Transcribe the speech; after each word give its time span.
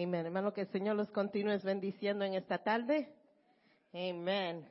Amén. 0.00 0.26
Hermano, 0.26 0.54
que 0.54 0.60
el 0.60 0.68
Señor 0.68 0.94
los 0.94 1.10
continúe 1.10 1.58
bendiciendo 1.64 2.24
en 2.24 2.34
esta 2.34 2.62
tarde. 2.62 3.12
Amén. 3.92 4.64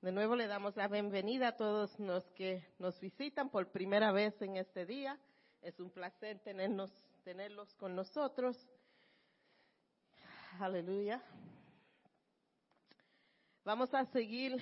De 0.00 0.12
nuevo 0.12 0.36
le 0.36 0.46
damos 0.46 0.76
la 0.76 0.86
bienvenida 0.86 1.48
a 1.48 1.56
todos 1.56 1.98
los 1.98 2.22
que 2.34 2.64
nos 2.78 3.00
visitan 3.00 3.50
por 3.50 3.72
primera 3.72 4.12
vez 4.12 4.40
en 4.40 4.56
este 4.56 4.86
día. 4.86 5.18
Es 5.60 5.80
un 5.80 5.90
placer 5.90 6.38
tenerlos 6.38 7.74
con 7.74 7.96
nosotros. 7.96 8.56
Aleluya. 10.60 11.20
Vamos 13.64 13.92
a 13.92 14.04
seguir 14.04 14.56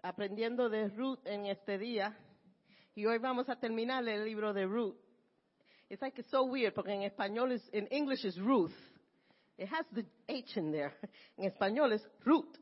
aprendiendo 0.00 0.68
de 0.68 0.90
Ruth 0.90 1.26
en 1.26 1.46
este 1.46 1.76
día. 1.76 2.16
Y 2.94 3.06
hoy 3.06 3.18
vamos 3.18 3.48
a 3.48 3.58
terminar 3.58 4.06
el 4.06 4.24
libro 4.24 4.52
de 4.52 4.64
Ruth. 4.64 5.01
It's 5.92 6.00
like 6.00 6.18
it's 6.18 6.30
so 6.30 6.44
weird 6.44 6.72
porque 6.72 6.94
en 6.94 7.02
español 7.02 7.52
es, 7.52 7.62
in 7.70 7.86
English 7.90 8.24
is 8.24 8.38
Ruth. 8.38 8.72
It 9.58 9.68
has 9.68 9.84
the 9.92 10.06
H 10.26 10.56
in 10.56 10.72
there. 10.72 10.94
En 11.36 11.44
español 11.44 11.92
es 11.92 12.02
Ruth. 12.24 12.56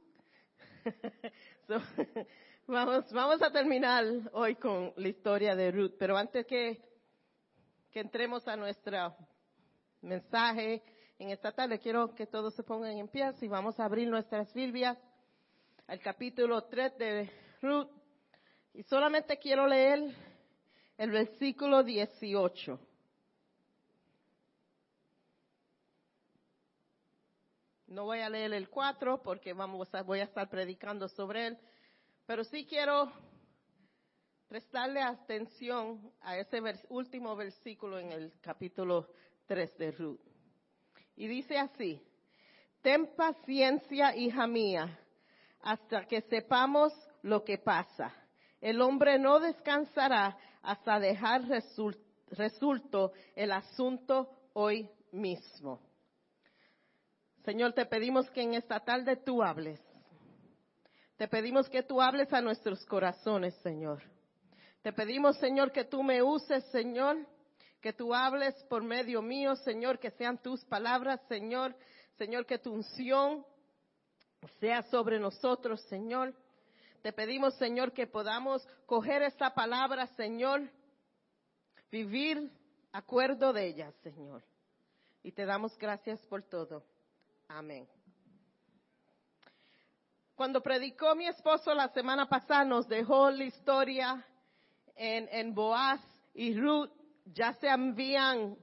so, 1.69 1.81
vamos, 2.67 3.05
vamos 3.13 3.41
a 3.41 3.53
terminar 3.53 4.05
hoy 4.33 4.57
con 4.57 4.93
la 4.97 5.07
historia 5.07 5.55
de 5.55 5.71
Ruth. 5.71 5.93
Pero 5.97 6.17
antes 6.17 6.45
que, 6.45 6.83
que 7.93 8.01
entremos 8.01 8.49
a 8.49 8.57
nuestro 8.57 9.15
mensaje 10.03 10.83
en 11.17 11.31
esta 11.31 11.53
tarde, 11.53 11.79
quiero 11.79 12.13
que 12.17 12.27
todos 12.27 12.53
se 12.57 12.65
pongan 12.65 12.99
en 12.99 13.07
pie 13.07 13.33
y 13.41 13.47
vamos 13.47 13.79
a 13.79 13.85
abrir 13.85 14.09
nuestras 14.09 14.53
Biblias 14.53 14.99
al 15.87 16.01
capítulo 16.01 16.65
3 16.65 16.99
de 16.99 17.31
Ruth. 17.63 17.91
Y 18.75 18.83
solamente 18.83 19.39
quiero 19.39 19.69
leer 19.69 20.13
el 20.99 21.11
versículo 21.13 21.85
18. 21.85 22.90
No 27.91 28.05
voy 28.05 28.21
a 28.21 28.31
leer 28.31 28.53
el 28.53 28.69
4 28.69 29.21
porque 29.21 29.53
vamos 29.53 29.93
a, 29.93 30.03
voy 30.03 30.21
a 30.21 30.25
estar 30.25 30.49
predicando 30.49 31.09
sobre 31.09 31.49
él, 31.49 31.59
pero 32.25 32.45
sí 32.45 32.65
quiero 32.65 33.11
prestarle 34.47 35.03
atención 35.03 36.13
a 36.21 36.39
ese 36.39 36.63
último 36.89 37.35
versículo 37.35 37.99
en 37.99 38.13
el 38.13 38.33
capítulo 38.41 39.09
3 39.47 39.77
de 39.77 39.91
Ruth. 39.91 40.21
Y 41.17 41.27
dice 41.27 41.59
así, 41.59 42.01
ten 42.81 43.09
paciencia, 43.17 44.15
hija 44.15 44.47
mía, 44.47 44.97
hasta 45.61 46.07
que 46.07 46.21
sepamos 46.21 46.93
lo 47.23 47.43
que 47.43 47.59
pasa. 47.59 48.15
El 48.61 48.81
hombre 48.83 49.19
no 49.19 49.41
descansará 49.41 50.39
hasta 50.63 51.01
dejar 51.01 51.43
resuelto 52.29 53.13
el 53.35 53.51
asunto 53.51 54.31
hoy 54.53 54.89
mismo. 55.11 55.90
Señor, 57.45 57.73
te 57.73 57.87
pedimos 57.87 58.29
que 58.31 58.43
en 58.43 58.55
esta 58.55 58.81
tarde 58.81 59.17
tú 59.17 59.43
hables. 59.43 59.81
Te 61.17 61.29
pedimos 61.29 61.69
que 61.69 61.83
tú 61.83 62.01
hables 62.01 62.33
a 62.33 62.41
nuestros 62.41 62.85
corazones, 62.87 63.55
Señor. 63.63 64.03
Te 64.83 64.93
pedimos, 64.93 65.37
Señor, 65.39 65.73
que 65.73 65.85
tú 65.85 66.03
me 66.03 66.23
uses, 66.23 66.65
Señor, 66.73 67.19
que 67.81 67.93
tú 67.93 68.15
hables 68.15 68.55
por 68.65 68.83
medio 68.83 69.21
mío, 69.21 69.55
Señor, 69.57 69.99
que 69.99 70.11
sean 70.13 70.39
tus 70.39 70.65
palabras, 70.65 71.21
Señor. 71.29 71.75
Señor, 72.17 72.47
que 72.47 72.59
tu 72.59 72.73
unción 72.73 73.45
sea 74.59 74.83
sobre 74.85 75.19
nosotros, 75.19 75.81
Señor. 75.83 76.35
Te 77.03 77.13
pedimos, 77.13 77.55
Señor, 77.55 77.93
que 77.93 78.07
podamos 78.07 78.67
coger 78.87 79.23
esta 79.23 79.55
palabra, 79.55 80.07
Señor, 80.17 80.71
vivir 81.91 82.51
acuerdo 82.93 83.53
de 83.53 83.67
ella, 83.67 83.93
Señor. 84.03 84.43
Y 85.23 85.33
te 85.33 85.45
damos 85.45 85.77
gracias 85.79 86.19
por 86.27 86.43
todo. 86.43 86.83
Amén. 87.53 87.85
Cuando 90.37 90.63
predicó 90.63 91.17
mi 91.17 91.27
esposo 91.27 91.75
la 91.75 91.89
semana 91.89 92.29
pasada, 92.29 92.65
nos 92.65 92.87
dejó 92.87 93.29
la 93.31 93.43
historia 93.43 94.25
en, 94.95 95.29
en 95.33 95.53
Boaz 95.53 96.01
y 96.33 96.55
Ruth, 96.55 96.91
ya 97.25 97.53
se 97.55 97.67
envían 97.67 98.57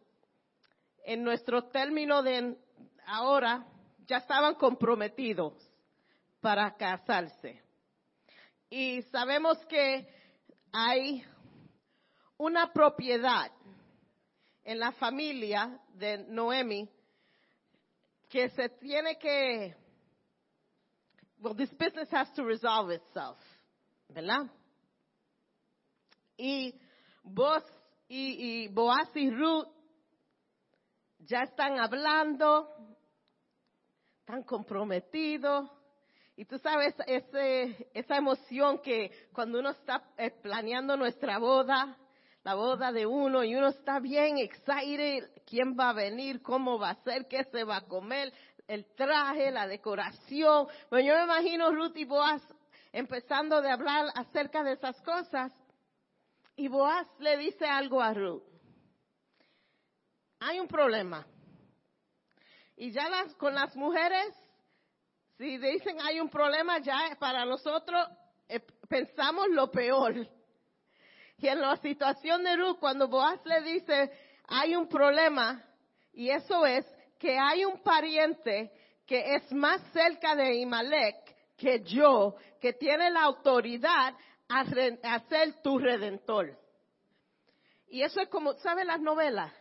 en 1.04 1.22
nuestro 1.22 1.66
término 1.66 2.24
de 2.24 2.58
ahora, 3.06 3.68
ya 4.08 4.18
estaban 4.18 4.56
comprometidos 4.56 5.54
para 6.40 6.74
casarse. 6.78 7.62
Y 8.70 9.02
sabemos 9.04 9.58
que 9.66 10.08
hay 10.72 11.26
una 12.38 12.72
propiedad 12.72 13.52
en 14.64 14.80
la 14.80 14.94
familia 14.94 15.78
de 15.94 16.20
Noemi 16.30 16.90
que 18.30 18.50
se 18.50 18.70
tiene 18.70 19.18
que, 19.18 19.76
well, 21.40 21.56
this 21.56 21.72
business 21.72 22.10
has 22.12 22.32
to 22.34 22.44
resolve 22.44 22.92
itself, 22.92 23.38
¿verdad? 24.10 24.50
Y 26.38 26.74
vos 27.24 27.64
y, 28.08 28.66
y 28.66 28.68
Boaz 28.70 29.10
y 29.16 29.30
Ruth 29.32 29.68
ya 31.20 31.44
están 31.44 31.80
hablando, 31.80 32.70
están 34.20 34.44
comprometidos. 34.44 35.70
Y 36.36 36.46
tú 36.46 36.60
sabes 36.60 36.94
ese, 37.08 37.90
esa 37.94 38.18
emoción 38.18 38.80
que 38.80 39.12
cuando 39.34 39.60
uno 39.60 39.72
está 39.72 40.04
eh, 40.18 40.30
planeando 40.30 40.96
nuestra 40.96 41.40
boda, 41.40 41.98
la 42.48 42.56
boda 42.56 42.94
de 42.94 43.06
uno 43.06 43.44
y 43.44 43.54
uno 43.56 43.68
está 43.68 44.00
bien 44.00 44.38
excited, 44.38 45.30
quién 45.46 45.78
va 45.78 45.90
a 45.90 45.94
venir, 45.94 46.42
cómo 46.42 46.80
va 46.80 46.92
a 46.92 47.04
ser, 47.04 47.28
qué 47.28 47.44
se 47.44 47.66
va 47.66 47.76
a 47.76 47.82
comer, 47.82 48.32
el 48.70 48.86
traje, 48.96 49.52
la 49.52 49.68
decoración. 49.68 50.66
Bueno, 50.90 51.10
yo 51.10 51.18
me 51.18 51.24
imagino 51.26 51.74
Ruth 51.74 51.98
y 51.98 52.06
Boaz 52.06 52.42
empezando 52.94 53.62
de 53.62 53.70
hablar 53.70 54.06
acerca 54.16 54.64
de 54.64 54.72
esas 54.72 54.96
cosas. 55.02 55.52
Y 56.56 56.70
Boaz 56.70 57.06
le 57.20 57.36
dice 57.36 57.66
algo 57.66 58.02
a 58.02 58.14
Ruth. 58.14 58.44
Hay 60.40 60.62
un 60.62 60.70
problema. 60.70 61.28
Y 62.78 62.92
ya 62.92 63.10
las, 63.10 63.36
con 63.36 63.56
las 63.56 63.76
mujeres, 63.76 64.34
si 65.38 65.58
dicen 65.58 65.98
hay 66.00 66.22
un 66.22 66.30
problema, 66.30 66.80
ya 66.80 66.98
para 67.20 67.44
nosotros 67.44 68.08
eh, 68.48 68.62
pensamos 68.88 69.48
lo 69.50 69.70
peor. 69.70 70.30
Y 71.38 71.48
en 71.48 71.62
la 71.62 71.76
situación 71.78 72.44
de 72.44 72.56
Ruth, 72.56 72.80
cuando 72.80 73.08
Boaz 73.08 73.40
le 73.46 73.62
dice, 73.62 74.12
hay 74.48 74.76
un 74.76 74.88
problema, 74.88 75.64
y 76.14 76.30
eso 76.30 76.66
es 76.66 76.86
que 77.20 77.38
hay 77.38 77.64
un 77.64 77.82
pariente 77.82 78.72
que 79.06 79.36
es 79.36 79.52
más 79.52 79.82
cerca 79.94 80.36
de 80.36 80.56
Imalek 80.56 81.16
que 81.56 81.82
yo, 81.84 82.36
que 82.60 82.74
tiene 82.74 83.10
la 83.10 83.24
autoridad 83.24 84.16
a, 84.50 85.20
ser 85.28 85.62
tu 85.62 85.78
redentor. 85.78 86.58
Y 87.90 88.02
eso 88.02 88.20
es 88.22 88.30
como, 88.30 88.54
¿sabes 88.54 88.86
las 88.86 89.00
novelas? 89.00 89.54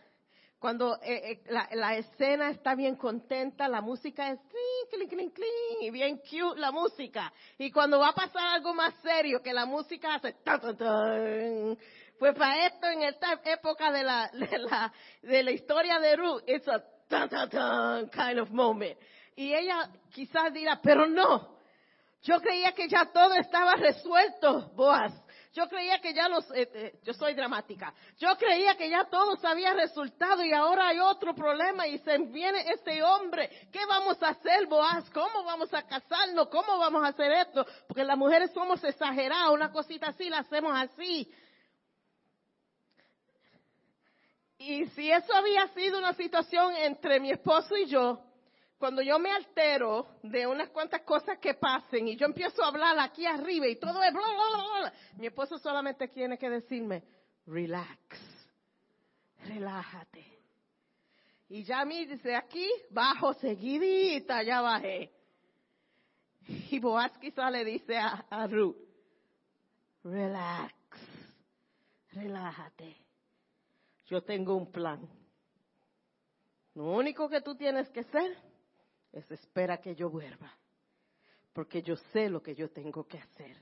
Cuando 0.59 0.95
eh, 1.03 1.31
eh, 1.33 1.41
la, 1.73 1.95
escena 1.97 2.49
está 2.49 2.73
bien 2.73 2.95
contenta, 2.95 3.67
la 3.67 3.79
música 3.79 4.31
es 4.31 4.39
clink, 4.39 5.07
clink, 5.07 5.33
clink, 5.33 5.81
y 5.81 5.91
bien 5.91 6.17
cute 6.17 6.59
la 6.59 6.71
música. 6.71 7.31
Y 7.59 7.71
cuando 7.71 7.99
va 7.99 8.09
a 8.09 8.15
pasar 8.15 8.47
algo 8.55 8.73
más 8.73 8.95
serio, 9.03 9.41
que 9.43 9.53
la 9.53 9.67
música 9.67 10.15
hace 10.15 10.33
tan, 10.43 11.77
Pues 12.17 12.35
para 12.35 12.65
esto, 12.65 12.87
en 12.87 13.03
esta 13.03 13.39
época 13.45 13.91
de 13.91 14.03
la, 14.03 14.29
de 14.33 14.57
la, 14.57 14.91
de 15.21 15.43
la 15.43 15.51
historia 15.51 15.99
de 15.99 16.15
Ruth, 16.15 16.41
it's 16.47 16.67
a 16.67 16.83
tan, 17.07 17.29
tan, 17.29 18.09
kind 18.09 18.39
of 18.39 18.49
moment. 18.49 18.97
Y 19.35 19.53
ella 19.53 19.91
quizás 20.11 20.51
dirá, 20.51 20.79
pero 20.81 21.07
no. 21.07 21.55
Yo 22.23 22.41
creía 22.41 22.71
que 22.71 22.87
ya 22.89 23.05
todo 23.13 23.35
estaba 23.35 23.75
resuelto, 23.75 24.71
Boaz. 24.75 25.13
Yo 25.57 25.67
creía 25.67 25.99
que 25.99 26.13
ya 26.13 26.29
los, 26.29 26.45
eh, 26.51 26.69
eh, 26.71 26.99
yo 27.03 27.15
soy 27.15 27.33
dramática, 27.33 27.91
yo 28.19 28.37
creía 28.37 28.77
que 28.77 28.91
ya 28.91 29.05
todo 29.05 29.35
se 29.37 29.47
había 29.47 29.73
resultado 29.73 30.43
y 30.43 30.53
ahora 30.53 30.89
hay 30.89 30.99
otro 30.99 31.33
problema 31.33 31.87
y 31.87 31.97
se 31.97 32.15
viene 32.19 32.63
este 32.69 33.01
hombre. 33.01 33.67
¿Qué 33.71 33.83
vamos 33.87 34.21
a 34.21 34.29
hacer, 34.29 34.67
Boaz? 34.67 35.09
¿Cómo 35.09 35.43
vamos 35.43 35.73
a 35.73 35.81
casarnos? 35.81 36.49
¿Cómo 36.49 36.77
vamos 36.77 37.03
a 37.03 37.07
hacer 37.07 37.31
esto? 37.31 37.65
Porque 37.87 38.03
las 38.03 38.15
mujeres 38.15 38.51
somos 38.53 38.83
exageradas, 38.83 39.49
una 39.49 39.71
cosita 39.71 40.09
así 40.09 40.29
la 40.29 40.41
hacemos 40.41 40.73
así. 40.75 41.27
Y 44.59 44.85
si 44.89 45.11
eso 45.11 45.33
había 45.33 45.67
sido 45.69 45.97
una 45.97 46.13
situación 46.13 46.75
entre 46.75 47.19
mi 47.19 47.31
esposo 47.31 47.75
y 47.75 47.87
yo, 47.87 48.26
cuando 48.77 49.01
yo 49.01 49.17
me 49.17 49.31
altero 49.31 50.19
de 50.21 50.45
unas 50.45 50.69
cuantas 50.69 51.01
cosas 51.01 51.39
que 51.39 51.55
pasen 51.55 52.07
y 52.07 52.15
yo 52.15 52.27
empiezo 52.27 52.63
a 52.63 52.67
hablar 52.67 52.97
aquí 52.99 53.25
arriba 53.25 53.67
y 53.67 53.75
todo 53.77 54.01
es 54.03 54.13
bla, 54.13 54.21
bla, 54.21 54.79
bla, 54.81 54.93
mi 55.17 55.27
esposo 55.27 55.57
solamente 55.57 56.07
tiene 56.09 56.37
que 56.37 56.49
decirme, 56.49 57.03
relax, 57.47 57.97
relájate. 59.45 60.25
Y 61.49 61.63
ya 61.63 61.81
a 61.81 61.85
mí 61.85 62.05
dice 62.05 62.35
aquí, 62.35 62.69
bajo 62.89 63.33
seguidita, 63.35 64.43
ya 64.43 64.61
bajé. 64.61 65.11
Y 66.69 66.79
Boaz 66.79 67.17
quizá 67.19 67.49
le 67.49 67.65
dice 67.65 67.97
a, 67.97 68.25
a 68.29 68.47
Ruth, 68.47 68.77
relax, 70.03 70.75
relájate. 72.11 72.95
Yo 74.05 74.21
tengo 74.23 74.55
un 74.55 74.71
plan. 74.71 75.07
Lo 76.75 76.91
único 76.91 77.27
que 77.27 77.41
tú 77.41 77.55
tienes 77.55 77.89
que 77.89 78.01
hacer 78.01 78.37
es 79.17 79.31
espera 79.31 79.77
que 79.77 79.95
yo 79.95 80.09
vuelva, 80.09 80.51
porque 81.53 81.81
yo 81.81 81.95
sé 82.13 82.29
lo 82.29 82.41
que 82.41 82.55
yo 82.55 82.69
tengo 82.69 83.07
que 83.07 83.17
hacer. 83.17 83.57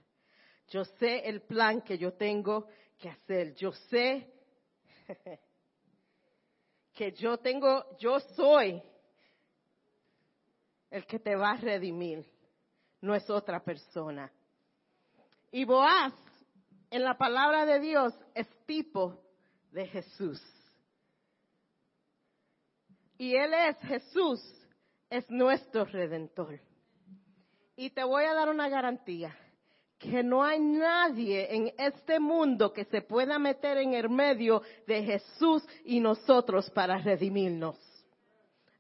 Yo 0.68 0.84
sé 0.84 1.28
el 1.28 1.42
plan 1.42 1.82
que 1.82 1.98
yo 1.98 2.14
tengo 2.14 2.68
que 2.98 3.10
hacer. 3.10 3.54
Yo 3.56 3.72
sé 3.72 4.34
que 6.94 7.12
yo 7.14 7.38
tengo, 7.38 7.98
yo 7.98 8.20
soy 8.20 8.82
el 10.90 11.06
que 11.06 11.20
te 11.20 11.36
va 11.36 11.52
a 11.52 11.58
redimir, 11.58 12.26
no 13.02 13.14
es 13.14 13.30
otra 13.30 13.64
persona. 13.64 14.32
Y 15.52 15.66
Boaz, 15.66 16.14
en 16.90 17.04
la 17.04 17.18
palabra 17.18 17.66
de 17.66 17.80
Dios, 17.80 18.14
es 18.34 18.48
tipo 18.66 19.22
de 19.72 19.88
Jesús. 19.88 20.42
Y 23.18 23.36
Él 23.36 23.54
es 23.54 23.78
Jesús, 23.80 24.42
es 25.16 25.30
nuestro 25.30 25.86
redentor. 25.86 26.60
Y 27.76 27.90
te 27.90 28.04
voy 28.04 28.24
a 28.26 28.34
dar 28.34 28.50
una 28.50 28.70
garantía, 28.70 29.36
que 29.98 30.24
no 30.24 30.44
hay 30.44 30.60
nadie 30.60 31.54
en 31.56 31.74
este 31.78 32.20
mundo 32.20 32.74
que 32.74 32.86
se 32.86 33.02
pueda 33.02 33.40
meter 33.40 33.78
en 33.78 33.94
el 33.94 34.10
medio 34.10 34.62
de 34.88 35.04
Jesús 35.04 35.64
y 35.86 36.00
nosotros 36.00 36.70
para 36.72 36.98
redimirnos. 36.98 37.78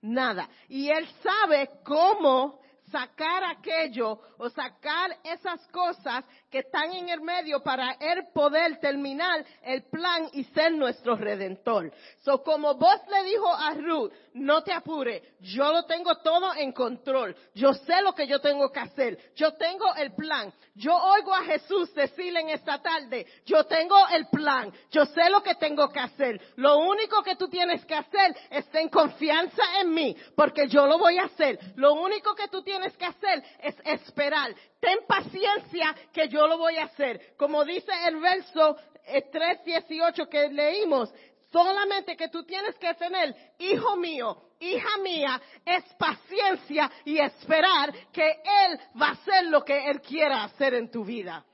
Nada. 0.01 0.49
Y 0.67 0.89
Él 0.89 1.07
sabe 1.23 1.69
cómo 1.83 2.59
sacar 2.91 3.43
aquello 3.43 4.19
o 4.37 4.49
sacar 4.49 5.17
esas 5.23 5.65
cosas 5.67 6.23
que 6.49 6.59
están 6.59 6.93
en 6.93 7.09
el 7.09 7.21
medio 7.21 7.61
para 7.61 7.93
él 7.99 8.27
poder 8.33 8.79
terminar 8.79 9.43
el 9.63 9.83
plan 9.83 10.29
y 10.33 10.43
ser 10.45 10.73
nuestro 10.73 11.15
redentor. 11.15 11.91
So 12.21 12.43
como 12.43 12.75
vos 12.75 12.99
le 13.09 13.23
dijo 13.29 13.51
a 13.53 13.73
Ruth, 13.73 14.11
no 14.35 14.63
te 14.63 14.73
apure, 14.73 15.35
yo 15.39 15.71
lo 15.71 15.83
tengo 15.85 16.15
todo 16.17 16.53
en 16.55 16.73
control. 16.73 17.35
Yo 17.53 17.73
sé 17.73 18.01
lo 18.01 18.13
que 18.13 18.27
yo 18.27 18.39
tengo 18.39 18.69
que 18.69 18.81
hacer. 18.81 19.17
Yo 19.33 19.53
tengo 19.53 19.95
el 19.95 20.13
plan. 20.13 20.53
Yo 20.75 20.93
oigo 20.93 21.33
a 21.33 21.43
Jesús 21.43 21.93
decirle 21.93 22.41
en 22.41 22.49
esta 22.49 22.81
tarde, 22.81 23.25
yo 23.45 23.63
tengo 23.63 23.95
el 24.09 24.27
plan. 24.27 24.73
Yo 24.91 25.05
sé 25.05 25.29
lo 25.29 25.41
que 25.41 25.55
tengo 25.55 25.87
que 25.89 25.99
hacer. 25.99 26.41
Lo 26.57 26.79
único 26.79 27.23
que 27.23 27.37
tú 27.37 27.47
tienes 27.47 27.85
que 27.85 27.95
hacer 27.95 28.35
es 28.49 28.69
tener 28.71 28.89
confianza 28.89 29.63
en 29.79 29.93
mí, 29.93 30.15
porque 30.35 30.67
yo 30.67 30.85
lo 30.85 30.97
voy 30.97 31.17
a 31.17 31.23
hacer. 31.23 31.57
Lo 31.77 31.93
único 31.93 32.35
que 32.35 32.49
tú 32.49 32.61
tienes 32.61 32.95
que 32.97 33.05
hacer 33.05 33.41
es 33.61 33.75
esperar. 33.85 34.53
Ten 34.81 34.99
paciencia 35.07 35.95
que 36.11 36.27
yo 36.27 36.45
lo 36.45 36.57
voy 36.57 36.75
a 36.75 36.85
hacer. 36.85 37.35
Como 37.37 37.63
dice 37.63 37.91
el 38.05 38.17
verso 38.17 38.75
3.18 39.07 40.23
eh, 40.23 40.29
que 40.29 40.49
leímos, 40.49 41.13
solamente 41.55 42.17
que 42.17 42.27
tú 42.27 42.43
tienes 42.43 42.75
que 42.75 42.93
tener, 42.95 43.33
hijo 43.59 43.95
mío, 43.95 44.49
hija 44.59 44.97
mía, 44.97 45.41
es 45.63 45.85
paciencia 45.93 46.91
y 47.05 47.17
esperar 47.17 47.93
que 48.11 48.29
Él 48.29 48.77
va 49.01 49.07
a 49.07 49.11
hacer 49.11 49.45
lo 49.45 49.63
que 49.63 49.89
Él 49.89 50.01
quiera 50.01 50.43
hacer 50.43 50.73
en 50.73 50.91
tu 50.91 51.05
vida. 51.05 51.45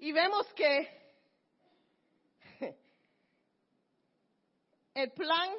Y 0.00 0.10
vemos 0.10 0.52
que 0.54 0.98
el 4.94 5.12
plan 5.12 5.50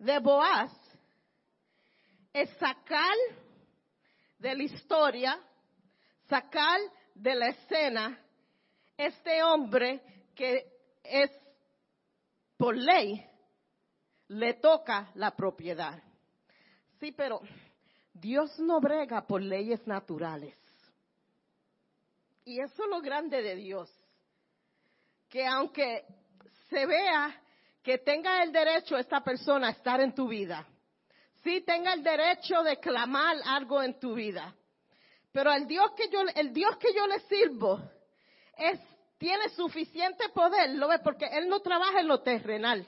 de 0.00 0.18
Boaz 0.18 0.72
es 2.32 2.50
sacar 2.58 3.16
de 4.38 4.56
la 4.56 4.62
historia, 4.64 5.40
sacar 6.28 6.80
de 7.14 7.34
la 7.36 7.50
escena 7.50 8.21
este 9.06 9.42
hombre 9.42 10.00
que 10.34 10.66
es 11.02 11.30
por 12.56 12.76
ley 12.76 13.24
le 14.28 14.54
toca 14.54 15.10
la 15.14 15.34
propiedad. 15.34 16.02
Sí, 17.00 17.12
pero 17.12 17.40
Dios 18.12 18.58
no 18.60 18.80
brega 18.80 19.26
por 19.26 19.42
leyes 19.42 19.86
naturales. 19.86 20.56
Y 22.44 22.60
eso 22.60 22.84
es 22.84 22.88
lo 22.88 23.00
grande 23.00 23.42
de 23.42 23.56
Dios. 23.56 23.90
Que 25.28 25.46
aunque 25.46 26.04
se 26.68 26.86
vea 26.86 27.40
que 27.82 27.98
tenga 27.98 28.42
el 28.42 28.52
derecho 28.52 28.96
esta 28.96 29.22
persona 29.22 29.68
a 29.68 29.72
estar 29.72 30.00
en 30.00 30.14
tu 30.14 30.28
vida, 30.28 30.66
sí 31.42 31.62
tenga 31.62 31.92
el 31.94 32.02
derecho 32.02 32.62
de 32.62 32.78
clamar 32.78 33.36
algo 33.44 33.82
en 33.82 33.98
tu 33.98 34.14
vida. 34.14 34.54
Pero 35.32 35.52
el 35.52 35.66
Dios 35.66 35.92
que 35.96 36.08
yo, 36.10 36.20
el 36.34 36.52
Dios 36.52 36.76
que 36.76 36.94
yo 36.94 37.06
le 37.06 37.20
sirvo 37.20 37.80
es, 38.56 38.78
tiene 39.22 39.50
suficiente 39.50 40.30
poder, 40.30 40.70
¿lo 40.70 40.88
ve? 40.88 40.98
Porque 40.98 41.26
Él 41.26 41.48
no 41.48 41.60
trabaja 41.60 42.00
en 42.00 42.08
lo 42.08 42.22
terrenal. 42.22 42.84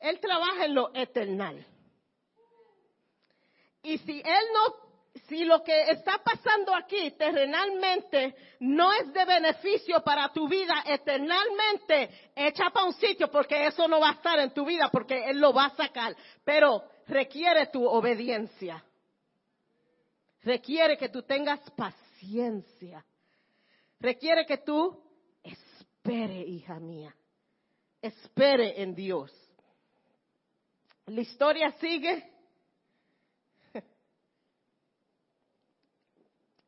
Él 0.00 0.18
trabaja 0.18 0.64
en 0.64 0.74
lo 0.74 0.90
eternal. 0.92 1.64
Y 3.80 3.98
si 3.98 4.20
Él 4.20 4.44
no 4.52 4.84
si 5.28 5.44
lo 5.44 5.62
que 5.62 5.82
está 5.92 6.20
pasando 6.24 6.74
aquí 6.74 7.12
terrenalmente 7.12 8.34
no 8.58 8.92
es 8.92 9.12
de 9.12 9.24
beneficio 9.24 10.02
para 10.02 10.32
tu 10.32 10.48
vida 10.48 10.82
eternalmente, 10.84 12.32
echa 12.34 12.70
para 12.70 12.86
un 12.86 12.92
sitio 12.94 13.30
porque 13.30 13.68
eso 13.68 13.86
no 13.86 14.00
va 14.00 14.08
a 14.08 14.14
estar 14.14 14.40
en 14.40 14.52
tu 14.52 14.66
vida 14.66 14.88
porque 14.90 15.30
Él 15.30 15.38
lo 15.38 15.52
va 15.52 15.66
a 15.66 15.76
sacar. 15.76 16.16
Pero 16.44 16.82
requiere 17.06 17.66
tu 17.66 17.86
obediencia. 17.86 18.84
Requiere 20.42 20.98
que 20.98 21.08
tú 21.08 21.22
tengas 21.22 21.60
paciencia. 21.70 23.04
Requiere 24.04 24.44
que 24.44 24.58
tú 24.58 25.02
espere, 25.42 26.38
hija 26.40 26.78
mía. 26.78 27.16
Espere 28.02 28.82
en 28.82 28.94
Dios. 28.94 29.32
La 31.06 31.22
historia 31.22 31.72
sigue 31.80 32.30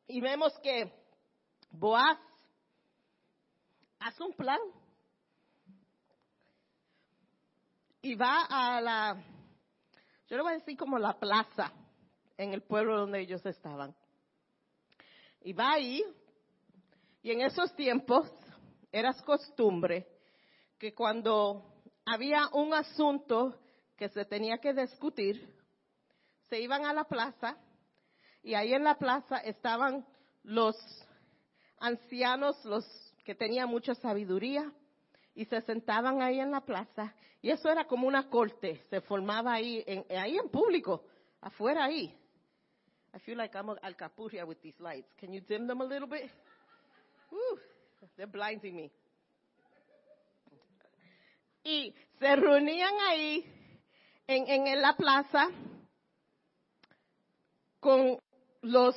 Y 0.07 0.19
vemos 0.19 0.51
que 0.63 0.91
Boaz 1.69 2.17
hace 3.99 4.23
un 4.23 4.33
plan 4.33 4.57
y 8.01 8.15
va 8.15 8.47
a 8.49 8.81
la, 8.81 9.23
yo 10.27 10.37
le 10.37 10.41
voy 10.41 10.53
a 10.53 10.57
decir 10.57 10.75
como 10.75 10.97
la 10.97 11.19
plaza 11.19 11.71
en 12.35 12.53
el 12.53 12.63
pueblo 12.63 12.97
donde 12.97 13.19
ellos 13.19 13.45
estaban. 13.45 13.95
Y 15.41 15.53
va 15.53 15.73
ahí, 15.73 16.03
y 17.21 17.31
en 17.31 17.41
esos 17.41 17.75
tiempos 17.75 18.31
era 18.91 19.13
costumbre 19.13 20.07
que 20.77 20.93
cuando 20.93 21.63
había 22.05 22.47
un 22.53 22.73
asunto 22.73 23.59
que 23.95 24.09
se 24.09 24.25
tenía 24.25 24.59
que 24.59 24.73
discutir, 24.73 25.53
se 26.49 26.59
iban 26.59 26.85
a 26.85 26.93
la 26.93 27.03
plaza 27.03 27.57
y 28.43 28.53
ahí 28.53 28.73
en 28.73 28.83
la 28.83 28.95
plaza 28.95 29.37
estaban 29.37 30.05
los 30.43 30.75
ancianos, 31.79 32.63
los 32.63 32.85
que 33.25 33.35
tenían 33.35 33.69
mucha 33.69 33.93
sabiduría, 33.95 34.71
y 35.35 35.45
se 35.45 35.61
sentaban 35.61 36.21
ahí 36.21 36.39
en 36.39 36.49
la 36.49 36.61
plaza, 36.61 37.13
y 37.41 37.51
eso 37.51 37.69
era 37.69 37.85
como 37.85 38.07
una 38.07 38.29
corte, 38.29 38.81
se 38.89 39.01
formaba 39.01 39.53
ahí, 39.53 39.83
en, 39.85 40.05
ahí 40.17 40.37
en 40.37 40.49
público, 40.49 41.03
afuera 41.41 41.83
ahí. 41.83 42.17
I 43.13 43.19
feel 43.19 43.37
like 43.37 43.55
I'm 43.55 43.69
alcapurria 43.81 44.45
with 44.45 44.57
these 44.61 44.79
lights. 44.79 45.11
Can 45.19 45.33
you 45.33 45.41
dim 45.41 45.67
them 45.67 45.81
a 45.81 45.85
little 45.85 46.07
bit? 46.07 46.29
They're 48.15 48.27
blinding 48.27 48.75
me. 48.75 48.91
Y 51.63 51.93
se 52.19 52.35
reunían 52.35 52.93
ahí 53.07 53.45
en, 54.25 54.67
en 54.67 54.81
la 54.81 54.95
plaza 54.95 55.49
con 57.79 58.17
los 58.61 58.95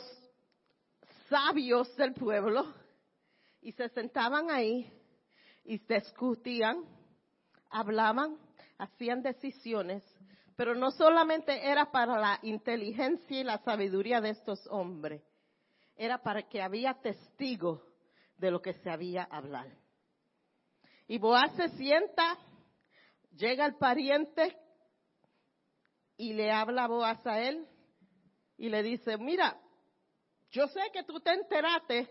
sabios 1.28 1.94
del 1.96 2.14
pueblo 2.14 2.72
y 3.60 3.72
se 3.72 3.88
sentaban 3.90 4.50
ahí 4.50 4.90
y 5.64 5.78
discutían, 5.78 6.84
hablaban, 7.70 8.38
hacían 8.78 9.22
decisiones, 9.22 10.02
pero 10.56 10.74
no 10.74 10.90
solamente 10.90 11.68
era 11.68 11.90
para 11.90 12.18
la 12.18 12.38
inteligencia 12.42 13.40
y 13.40 13.44
la 13.44 13.58
sabiduría 13.58 14.20
de 14.20 14.30
estos 14.30 14.66
hombres, 14.68 15.22
era 15.96 16.22
para 16.22 16.48
que 16.48 16.62
había 16.62 16.94
testigo 16.94 17.89
de 18.40 18.50
lo 18.50 18.60
que 18.62 18.72
se 18.72 18.90
había 18.90 19.24
hablado. 19.24 19.70
Y 21.06 21.18
Boaz 21.18 21.54
se 21.56 21.68
sienta, 21.70 22.38
llega 23.36 23.66
el 23.66 23.76
pariente 23.76 24.56
y 26.16 26.32
le 26.32 26.50
habla 26.50 26.88
Boaz 26.88 27.24
a 27.26 27.40
él 27.40 27.66
y 28.56 28.68
le 28.68 28.82
dice, 28.82 29.18
mira, 29.18 29.60
yo 30.50 30.66
sé 30.68 30.80
que 30.92 31.04
tú 31.04 31.20
te 31.20 31.32
enteraste 31.32 32.10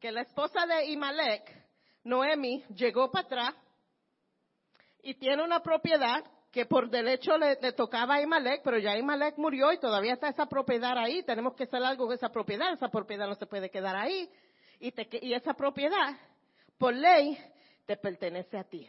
que 0.00 0.10
la 0.10 0.22
esposa 0.22 0.66
de 0.66 0.86
Imalek, 0.86 1.64
Noemi, 2.04 2.64
llegó 2.74 3.10
para 3.10 3.26
atrás 3.26 3.54
y 5.02 5.14
tiene 5.14 5.44
una 5.44 5.60
propiedad 5.60 6.24
que 6.50 6.64
por 6.64 6.88
derecho 6.88 7.36
le, 7.36 7.56
tocaba 7.72 8.14
a 8.14 8.22
Imalek, 8.22 8.62
pero 8.64 8.78
ya 8.78 8.96
Imalek 8.96 9.36
murió 9.36 9.72
y 9.72 9.78
todavía 9.78 10.14
está 10.14 10.28
esa 10.28 10.46
propiedad 10.46 10.96
ahí. 10.96 11.22
Tenemos 11.22 11.54
que 11.54 11.64
hacer 11.64 11.82
algo 11.82 12.06
con 12.06 12.14
esa 12.14 12.30
propiedad. 12.30 12.72
Esa 12.72 12.88
propiedad 12.88 13.26
no 13.26 13.34
se 13.34 13.46
puede 13.46 13.68
quedar 13.68 13.94
ahí. 13.94 14.30
Y, 14.80 14.92
y 15.26 15.34
esa 15.34 15.54
propiedad, 15.54 16.16
por 16.78 16.94
ley, 16.94 17.38
te 17.86 17.96
pertenece 17.96 18.58
a 18.58 18.64
ti. 18.64 18.86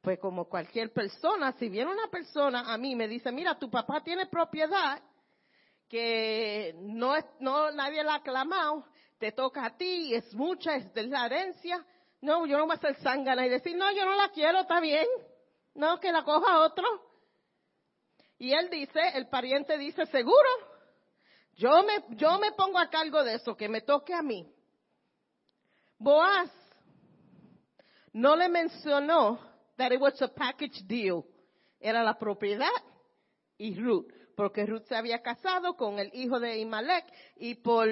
Pues 0.00 0.18
como 0.18 0.48
cualquier 0.48 0.92
persona, 0.92 1.52
si 1.52 1.68
viene 1.68 1.92
una 1.92 2.08
persona 2.08 2.72
a 2.72 2.76
mí 2.76 2.96
me 2.96 3.06
dice, 3.06 3.30
mira, 3.30 3.58
tu 3.58 3.70
papá 3.70 4.02
tiene 4.02 4.26
propiedad 4.26 5.00
que 5.88 6.74
no, 6.78 7.14
no 7.38 7.70
nadie 7.70 8.02
la 8.02 8.16
ha 8.16 8.22
clamado, 8.22 8.84
te 9.18 9.30
toca 9.30 9.66
a 9.66 9.76
ti, 9.76 10.14
es 10.14 10.34
mucha, 10.34 10.74
es 10.74 10.92
de 10.94 11.04
la 11.04 11.26
herencia. 11.26 11.86
No, 12.20 12.46
yo 12.46 12.56
no 12.56 12.66
voy 12.66 12.76
a 12.76 12.80
ser 12.80 12.96
zángana 12.96 13.46
y 13.46 13.50
decir, 13.50 13.76
no, 13.76 13.92
yo 13.92 14.04
no 14.04 14.16
la 14.16 14.30
quiero, 14.30 14.60
está 14.60 14.80
bien. 14.80 15.06
No, 15.74 16.00
que 16.00 16.10
la 16.10 16.24
coja 16.24 16.60
otro. 16.60 16.84
Y 18.38 18.52
él 18.52 18.70
dice, 18.70 19.00
el 19.14 19.28
pariente 19.28 19.78
dice, 19.78 20.06
seguro, 20.06 20.48
yo 21.56 21.82
me, 21.82 22.16
yo 22.16 22.38
me 22.38 22.52
pongo 22.52 22.78
a 22.78 22.88
cargo 22.88 23.22
de 23.24 23.34
eso, 23.34 23.56
que 23.56 23.68
me 23.68 23.80
toque 23.82 24.14
a 24.14 24.22
mí. 24.22 24.50
Boaz 25.98 26.50
no 28.12 28.36
le 28.36 28.48
mencionó 28.48 29.38
that 29.76 29.92
it 29.92 30.00
was 30.00 30.20
a 30.22 30.28
package 30.28 30.82
deal. 30.86 31.24
Era 31.80 32.02
la 32.02 32.18
propiedad 32.18 32.68
y 33.58 33.74
Ruth, 33.78 34.06
porque 34.36 34.66
Ruth 34.66 34.84
se 34.88 34.96
había 34.96 35.22
casado 35.22 35.76
con 35.76 35.98
el 35.98 36.10
hijo 36.14 36.40
de 36.40 36.58
Imalek 36.58 37.04
y 37.36 37.56
por 37.56 37.88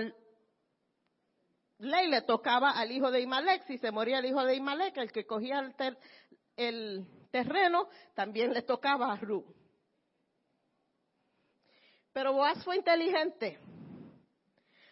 ley 1.78 2.08
le 2.08 2.22
tocaba 2.22 2.70
al 2.70 2.92
hijo 2.92 3.10
de 3.10 3.20
Imalek, 3.20 3.64
si 3.66 3.78
se 3.78 3.90
moría 3.90 4.18
el 4.18 4.26
hijo 4.26 4.44
de 4.44 4.54
Imalek, 4.54 4.96
el 4.98 5.12
que 5.12 5.26
cogía 5.26 5.60
el, 5.60 5.96
el 6.56 7.06
terreno, 7.30 7.88
también 8.14 8.52
le 8.52 8.62
tocaba 8.62 9.12
a 9.12 9.16
Ruth. 9.16 9.46
Pero 12.12 12.32
Boaz 12.32 12.64
fue 12.64 12.76
inteligente. 12.76 13.58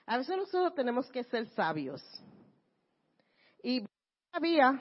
A 0.07 0.19
veces 0.19 0.37
nosotros 0.37 0.75
tenemos 0.75 1.11
que 1.11 1.25
ser 1.25 1.47
sabios. 1.49 2.03
Y 3.63 3.85
sabía 4.33 4.81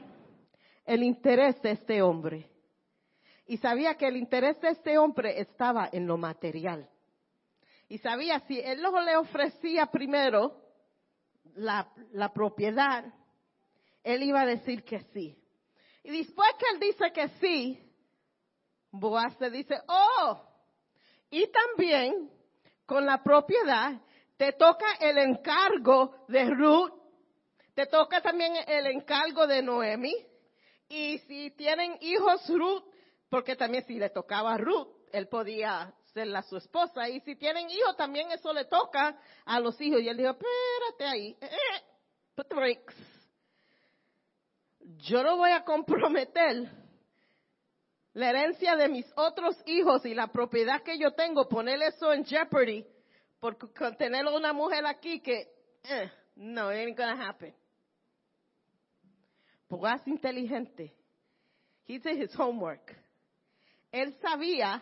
el 0.86 1.04
interés 1.04 1.62
de 1.62 1.72
este 1.72 2.02
hombre. 2.02 2.50
Y 3.46 3.58
sabía 3.58 3.96
que 3.96 4.08
el 4.08 4.18
interés 4.18 4.60
de 4.62 4.70
este 4.70 4.98
hombre 4.98 5.40
estaba 5.40 5.90
en 5.92 6.06
lo 6.06 6.18
material. 6.18 6.90
Y 7.90 7.98
sabía 8.00 8.40
si 8.42 8.60
él 8.60 8.82
le 8.82 9.16
ofrecía 9.16 9.88
primero 9.88 10.62
la, 11.56 11.92
la 12.12 12.34
propiedad, 12.34 13.06
él 14.04 14.24
iba 14.24 14.42
a 14.42 14.46
decir 14.46 14.84
que 14.84 15.00
sí. 15.14 15.38
Y 16.04 16.18
después 16.18 16.50
que 16.60 16.66
él 16.74 16.80
dice 16.80 17.12
que 17.12 17.28
sí, 17.40 17.84
Boaz 18.92 19.38
se 19.38 19.50
dice, 19.50 19.76
oh, 19.88 20.42
y 21.30 21.48
también 21.52 22.32
con 22.86 23.06
la 23.06 23.22
propiedad 23.24 24.02
te 24.38 24.54
toca 24.54 24.86
el 25.00 25.18
encargo 25.18 26.26
de 26.28 26.46
Ruth, 26.46 26.94
te 27.74 27.86
toca 27.88 28.22
también 28.22 28.54
el 28.68 28.88
encargo 28.88 29.48
de 29.48 29.62
Noemi, 29.62 30.14
y 30.90 31.18
si 31.20 31.52
tienen 31.52 31.98
hijos 32.02 32.48
Ruth, 32.50 32.84
porque 33.30 33.56
también 33.56 33.84
si 33.86 33.96
le 33.96 34.10
tocaba 34.10 34.54
a 34.54 34.58
Ruth, 34.58 34.88
él 35.12 35.28
podía 35.28 35.94
ser 36.14 36.28
la 36.28 36.42
su 36.44 36.58
esposa, 36.58 37.10
y 37.10 37.20
si 37.22 37.36
tienen 37.36 37.70
hijos 37.70 37.96
también 37.98 38.32
eso 38.32 38.54
le 38.54 38.66
toca 38.66 39.20
a 39.46 39.60
los 39.60 39.80
hijos. 39.82 40.02
Y 40.02 40.08
él 40.08 40.18
dijo, 40.18 40.32
espérate 40.32 41.06
ahí, 41.06 41.38
eh, 41.42 41.50
put 42.36 42.48
the. 42.48 42.80
Yo 45.00 45.22
no 45.22 45.38
voy 45.38 45.52
a 45.52 45.64
comprometer 45.66 46.70
la 48.18 48.32
herencia 48.32 48.76
de 48.76 48.90
mis 48.90 49.06
otros 49.16 49.56
hijos 49.68 50.04
y 50.04 50.16
la 50.16 50.26
propiedad 50.26 50.82
que 50.82 50.98
yo 50.98 51.12
tengo, 51.12 51.48
poner 51.48 51.80
eso 51.84 52.12
en 52.12 52.26
jeopardy 52.26 52.84
por 53.40 53.56
tener 53.96 54.26
una 54.26 54.54
mujer 54.54 54.88
aquí 54.88 55.20
que, 55.20 55.48
eh, 55.84 56.10
no, 56.36 56.74
it 56.74 56.78
ain't 56.80 56.98
gonna 56.98 57.30
happen. 57.30 57.54
Boaz 59.70 60.02
inteligente. 60.08 60.96
He 61.88 62.00
did 62.00 62.20
his 62.20 62.36
homework. 62.36 62.92
Él 63.92 64.16
sabía 64.20 64.82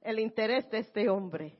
el 0.00 0.20
interés 0.20 0.70
de 0.70 0.78
este 0.78 1.08
hombre. 1.08 1.58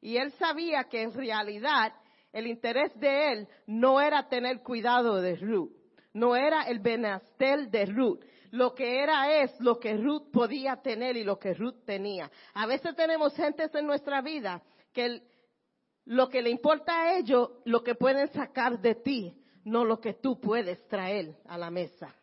Y 0.00 0.16
él 0.16 0.32
sabía 0.38 0.84
que 0.84 1.02
en 1.02 1.12
realidad 1.12 1.92
el 2.32 2.46
interés 2.46 2.98
de 2.98 3.32
él 3.32 3.48
no 3.66 4.00
era 4.00 4.26
tener 4.30 4.62
cuidado 4.62 5.20
de 5.20 5.36
Ruth, 5.36 5.72
no 6.14 6.34
era 6.34 6.62
el 6.62 6.78
benastel 6.78 7.70
de 7.70 7.84
Ruth. 7.84 8.24
Lo 8.50 8.74
que 8.74 9.02
era 9.02 9.42
es 9.42 9.58
lo 9.60 9.78
que 9.78 9.96
Ruth 9.96 10.30
podía 10.32 10.76
tener 10.76 11.16
y 11.16 11.24
lo 11.24 11.38
que 11.38 11.54
Ruth 11.54 11.84
tenía. 11.84 12.30
A 12.54 12.66
veces 12.66 12.94
tenemos 12.96 13.34
gentes 13.34 13.74
en 13.74 13.86
nuestra 13.86 14.22
vida 14.22 14.62
que 14.92 15.22
lo 16.06 16.28
que 16.28 16.40
le 16.40 16.50
importa 16.50 17.02
a 17.02 17.18
ellos, 17.18 17.50
lo 17.64 17.82
que 17.82 17.94
pueden 17.94 18.28
sacar 18.32 18.80
de 18.80 18.94
ti, 18.94 19.44
no 19.64 19.84
lo 19.84 20.00
que 20.00 20.14
tú 20.14 20.40
puedes 20.40 20.86
traer 20.88 21.36
a 21.46 21.58
la 21.58 21.70
mesa. 21.70 22.14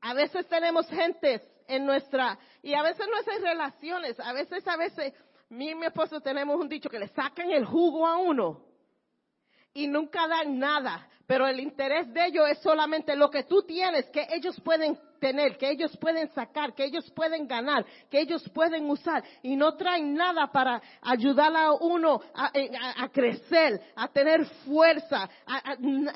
A 0.00 0.14
veces 0.14 0.48
tenemos 0.48 0.88
gentes 0.88 1.42
en 1.68 1.86
nuestra, 1.86 2.38
y 2.62 2.74
a 2.74 2.82
veces 2.82 3.06
en 3.36 3.42
relaciones, 3.42 4.18
a 4.18 4.32
veces, 4.32 4.66
a 4.66 4.76
veces, 4.76 5.14
mi 5.50 5.70
y 5.70 5.74
mi 5.74 5.86
esposo 5.86 6.20
tenemos 6.20 6.58
un 6.58 6.68
dicho 6.68 6.88
que 6.88 6.98
le 6.98 7.08
sacan 7.08 7.50
el 7.50 7.64
jugo 7.64 8.06
a 8.06 8.16
uno 8.16 8.64
y 9.74 9.86
nunca 9.86 10.26
dan 10.26 10.58
nada, 10.58 11.08
pero 11.32 11.46
el 11.46 11.60
interés 11.60 12.12
de 12.12 12.26
ellos 12.26 12.46
es 12.50 12.58
solamente 12.58 13.16
lo 13.16 13.30
que 13.30 13.44
tú 13.44 13.62
tienes, 13.62 14.04
que 14.10 14.26
ellos 14.32 14.60
pueden 14.60 14.98
tener, 15.18 15.56
que 15.56 15.70
ellos 15.70 15.96
pueden 15.96 16.28
sacar, 16.34 16.74
que 16.74 16.84
ellos 16.84 17.10
pueden 17.12 17.48
ganar, 17.48 17.86
que 18.10 18.20
ellos 18.20 18.46
pueden 18.50 18.90
usar 18.90 19.24
y 19.42 19.56
no 19.56 19.74
traen 19.74 20.12
nada 20.12 20.48
para 20.52 20.82
ayudar 21.00 21.56
a 21.56 21.72
uno 21.72 22.20
a, 22.34 23.08
crecer, 23.08 23.80
a 23.96 24.08
tener 24.08 24.44
fuerza. 24.66 25.26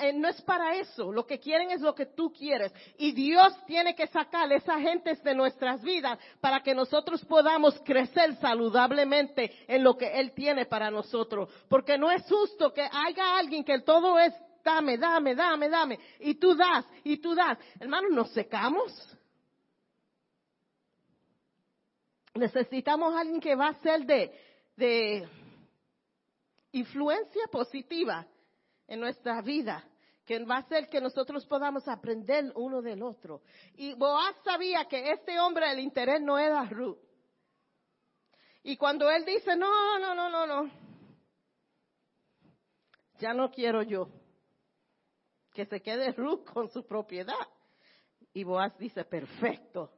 Eh, 0.01 0.13
no 0.13 0.27
es 0.27 0.39
para 0.43 0.75
eso, 0.75 1.11
lo 1.11 1.25
que 1.25 1.39
quieren 1.39 1.71
es 1.71 1.81
lo 1.81 1.95
que 1.95 2.05
tú 2.05 2.31
quieres 2.31 2.71
y 2.99 3.11
Dios 3.11 3.55
tiene 3.65 3.95
que 3.95 4.05
sacar 4.05 4.51
esa 4.51 4.79
gente 4.79 5.15
de 5.15 5.33
nuestras 5.33 5.81
vidas 5.81 6.19
para 6.39 6.61
que 6.61 6.75
nosotros 6.75 7.25
podamos 7.25 7.81
crecer 7.83 8.35
saludablemente 8.35 9.51
en 9.67 9.83
lo 9.83 9.97
que 9.97 10.19
Él 10.19 10.33
tiene 10.33 10.67
para 10.67 10.91
nosotros. 10.91 11.49
Porque 11.67 11.97
no 11.97 12.11
es 12.11 12.21
justo 12.29 12.71
que 12.71 12.83
haya 12.83 13.39
alguien 13.39 13.63
que 13.63 13.79
todo 13.79 14.19
es 14.19 14.33
dame, 14.67 14.97
dame, 14.97 15.35
dame, 15.35 15.69
dame. 15.69 15.99
Y 16.19 16.35
tú 16.35 16.55
das, 16.55 16.85
y 17.03 17.17
tú 17.17 17.33
das. 17.33 17.57
Hermanos, 17.79 18.11
nos 18.11 18.33
secamos. 18.33 18.91
Necesitamos 22.33 23.15
a 23.15 23.21
alguien 23.21 23.39
que 23.39 23.55
va 23.55 23.69
a 23.69 23.81
ser 23.81 24.05
de, 24.05 25.27
influencia 26.73 27.47
positiva 27.49 28.27
en 28.87 28.99
nuestra 28.99 29.41
vida, 29.41 29.83
que 30.25 30.43
va 30.43 30.57
a 30.57 30.67
ser 30.67 30.87
que 30.89 31.01
nosotros 31.01 31.45
podamos 31.45 31.87
aprender 31.87 32.51
uno 32.55 32.81
del 32.81 33.01
otro. 33.01 33.41
Y 33.75 33.93
Boaz 33.93 34.35
sabía 34.43 34.85
que 34.85 35.11
este 35.11 35.39
hombre 35.39 35.71
el 35.71 35.79
interés 35.79 36.21
no 36.21 36.37
era 36.37 36.63
Ruth. 36.65 36.99
Y 38.63 38.75
cuando 38.75 39.09
él 39.09 39.23
dice, 39.25 39.55
no, 39.55 39.97
no, 39.97 40.13
no, 40.13 40.29
no, 40.29 40.45
no, 40.45 40.69
ya 43.17 43.33
no 43.33 43.49
quiero 43.49 43.81
yo 43.81 44.09
que 45.57 45.65
se 45.65 45.81
quede 45.81 46.11
Ruth 46.11 46.45
con 46.53 46.69
su 46.69 46.85
propiedad. 46.85 47.33
Y 48.31 48.43
Boaz 48.43 48.77
dice, 48.77 49.03
perfecto, 49.05 49.91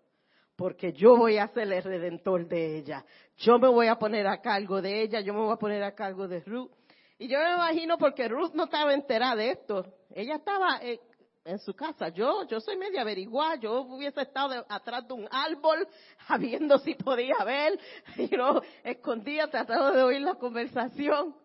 porque 0.55 0.93
yo 0.93 1.17
voy 1.17 1.37
a 1.37 1.49
ser 1.49 1.69
el 1.69 1.83
redentor 1.83 2.47
de 2.47 2.77
ella. 2.77 3.05
Yo 3.35 3.59
me 3.59 3.67
voy 3.67 3.87
a 3.87 3.99
poner 3.99 4.25
a 4.25 4.39
cargo 4.39 4.81
de 4.81 5.01
ella, 5.01 5.19
yo 5.19 5.33
me 5.33 5.41
voy 5.41 5.51
a 5.51 5.57
poner 5.57 5.83
a 5.83 5.93
cargo 5.93 6.29
de 6.29 6.39
Ruth. 6.45 6.71
Y 7.17 7.27
yo 7.27 7.37
me 7.39 7.55
imagino 7.55 7.97
porque 7.97 8.29
Ruth 8.29 8.53
no 8.53 8.63
estaba 8.63 8.93
enterada 8.93 9.35
de 9.35 9.51
esto. 9.51 9.85
Ella 10.11 10.35
estaba 10.35 10.79
en, 10.81 11.59
su 11.59 11.73
casa. 11.73 12.07
Yo, 12.07 12.47
yo 12.47 12.61
soy 12.61 12.77
media 12.77 13.01
averiguada. 13.01 13.55
Yo 13.57 13.81
hubiese 13.81 14.21
estado 14.21 14.65
atrás 14.69 15.05
de 15.09 15.13
un 15.13 15.27
árbol, 15.29 15.85
viendo 16.39 16.77
si 16.77 16.95
podía 16.95 17.43
ver. 17.43 17.77
Y 18.15 18.29
no, 18.33 18.61
escondía, 18.81 19.49
tratando 19.49 19.91
de 19.91 20.03
oír 20.03 20.21
la 20.21 20.35
conversación. 20.35 21.35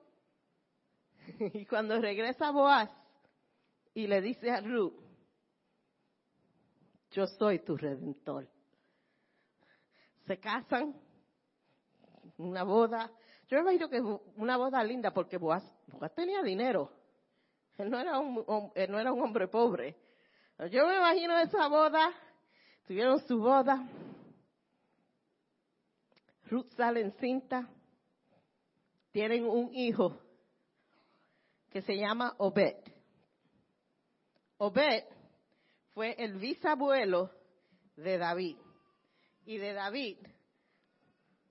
Y 1.53 1.67
cuando 1.67 2.01
regresa 2.01 2.53
Boaz, 2.53 2.91
y 3.95 4.07
le 4.09 4.21
dice 4.21 4.51
a 4.51 4.61
Ruth, 4.61 4.95
yo 7.13 7.27
soy 7.27 7.61
tu 7.61 7.77
redentor. 7.77 8.49
Se 10.27 10.39
casan, 10.39 10.95
una 12.39 12.65
boda. 12.65 13.11
Yo 13.49 13.59
me 13.59 13.73
imagino 13.73 13.89
que 13.89 14.01
una 14.37 14.57
boda 14.57 14.83
linda 14.83 15.13
porque 15.13 15.37
Boaz, 15.39 15.65
tenía 16.17 16.43
dinero. 16.43 16.91
Él 17.79 17.91
no, 17.91 17.99
era 18.01 18.19
un, 18.19 18.73
él 18.75 18.91
no 18.91 18.99
era 18.99 19.13
un 19.13 19.23
hombre 19.23 19.47
pobre. 19.47 19.97
Yo 20.71 20.87
me 20.87 20.97
imagino 20.97 21.39
esa 21.39 21.69
boda, 21.69 22.11
tuvieron 22.87 23.21
su 23.27 23.39
boda. 23.39 23.89
Ruth 26.47 26.71
sale 26.77 27.01
en 27.01 27.13
cinta, 27.13 27.69
tienen 29.13 29.45
un 29.45 29.73
hijo 29.75 30.19
que 31.71 31.83
se 31.83 31.97
llama 31.97 32.35
Obed. 32.39 32.94
Obed 34.65 35.05
fue 35.93 36.15
el 36.19 36.39
bisabuelo 36.39 37.31
de 37.97 38.17
David. 38.17 38.57
Y 39.45 39.59
de 39.59 39.75
David 39.75 40.17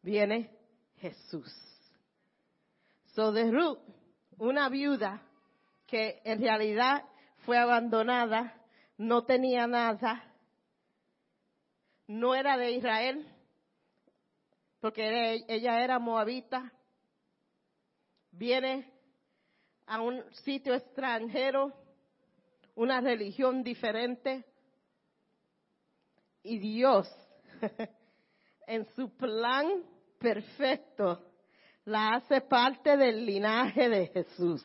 viene 0.01 0.50
Jesús. 0.98 1.53
So 3.13 3.32
de 3.32 3.51
Ruth, 3.51 3.77
una 4.39 4.67
viuda 4.70 5.22
que 5.86 6.22
en 6.24 6.41
realidad 6.41 7.03
fue 7.46 7.60
abandonada, 7.60 8.60
no 8.98 9.25
tenía 9.25 9.67
nada, 9.67 10.34
no 12.08 12.34
era 12.34 12.58
de 12.58 12.72
Israel, 12.72 13.27
porque 14.79 15.46
ella 15.48 15.84
era 15.84 16.00
moabita, 16.00 16.74
viene 18.32 18.91
a 19.86 20.01
un 20.01 20.24
sitio 20.38 20.74
extranjero, 20.74 21.82
una 22.75 23.01
religión 23.01 23.63
diferente, 23.63 24.45
y 26.43 26.59
Dios, 26.59 27.09
en 28.67 28.85
su 28.95 29.09
plan 29.15 29.83
perfecto, 30.19 31.23
la 31.85 32.15
hace 32.15 32.41
parte 32.41 32.97
del 32.97 33.25
linaje 33.25 33.89
de 33.89 34.07
Jesús. 34.07 34.63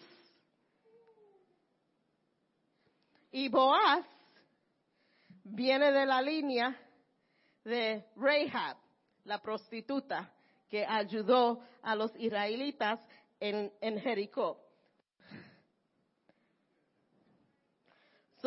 Y 3.31 3.49
Boaz 3.49 4.05
viene 5.45 5.93
de 5.93 6.07
la 6.07 6.21
línea 6.23 6.77
de 7.65 8.05
Rahab, 8.17 8.77
la 9.25 9.41
prostituta 9.41 10.33
que 10.69 10.85
ayudó 10.85 11.63
a 11.83 11.95
los 11.95 12.15
israelitas 12.17 13.01
en, 13.39 13.73
en 13.81 14.01
Jericó. 14.01 14.68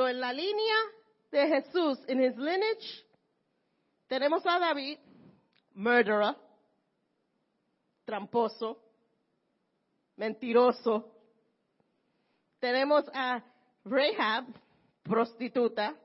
So, 0.01 0.07
en 0.07 0.19
la 0.19 0.33
línea 0.33 0.75
de 1.31 1.47
Jesús, 1.47 1.99
en 2.07 2.23
his 2.23 2.35
lineage, 2.35 3.05
tenemos 4.07 4.43
a 4.47 4.57
David, 4.57 4.97
murderer, 5.75 6.35
tramposo, 8.03 8.81
mentiroso. 10.15 11.05
Tenemos 12.59 13.05
a 13.13 13.43
Rahab, 13.85 14.45
prostituta. 15.03 15.95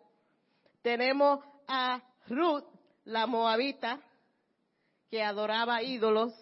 Tenemos 0.82 1.42
a 1.66 2.02
Ruth, 2.28 2.66
la 3.06 3.26
moabita, 3.26 3.98
que 5.08 5.22
adoraba 5.22 5.82
ídolos. 5.82 6.34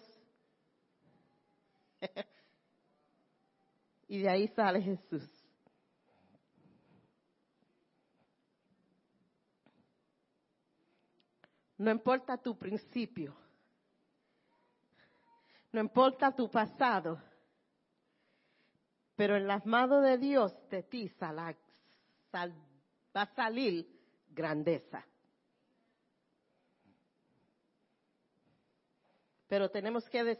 y 4.09 4.17
de 4.23 4.29
ahí 4.29 4.49
sale 4.49 4.81
Jesús. 4.81 5.34
No 11.77 11.91
importa 11.91 12.37
tu 12.37 12.57
principio. 12.57 13.35
No 15.71 15.81
importa 15.81 16.33
tu 16.33 16.49
pasado. 16.49 17.21
Pero 19.15 19.35
en 19.35 19.47
las 19.47 19.65
manos 19.65 20.03
de 20.03 20.17
Dios 20.17 20.53
de 20.69 20.83
ti 20.83 21.11
va 21.21 21.55
a 23.13 23.25
salir 23.35 23.87
grandeza. 24.29 25.05
Pero 29.47 29.69
tenemos 29.69 30.09
que 30.09 30.37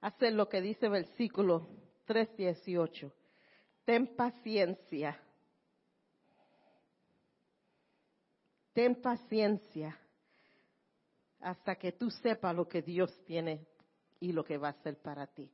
hacer 0.00 0.32
lo 0.32 0.48
que 0.48 0.60
dice 0.60 0.86
el 0.86 0.92
versículo 0.92 1.68
3.18. 2.06 3.12
Ten 3.84 4.14
paciencia. 4.16 5.20
Ten 8.72 9.00
paciencia 9.00 10.01
hasta 11.42 11.76
que 11.76 11.92
tú 11.92 12.10
sepas 12.10 12.54
lo 12.54 12.68
que 12.68 12.82
Dios 12.82 13.12
tiene 13.24 13.66
y 14.20 14.32
lo 14.32 14.44
que 14.44 14.56
va 14.56 14.68
a 14.68 14.72
hacer 14.72 14.96
para 15.00 15.26
ti. 15.26 15.50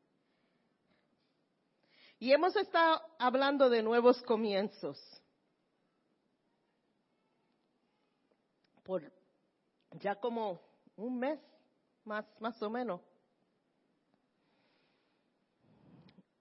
Y 2.18 2.32
hemos 2.32 2.54
estado 2.56 3.00
hablando 3.18 3.70
de 3.70 3.82
nuevos 3.82 4.20
comienzos. 4.22 4.98
Por 8.82 9.10
ya 9.92 10.16
como 10.16 10.60
un 10.96 11.18
mes, 11.18 11.38
más, 12.04 12.26
más 12.40 12.60
o 12.62 12.68
menos. 12.68 13.00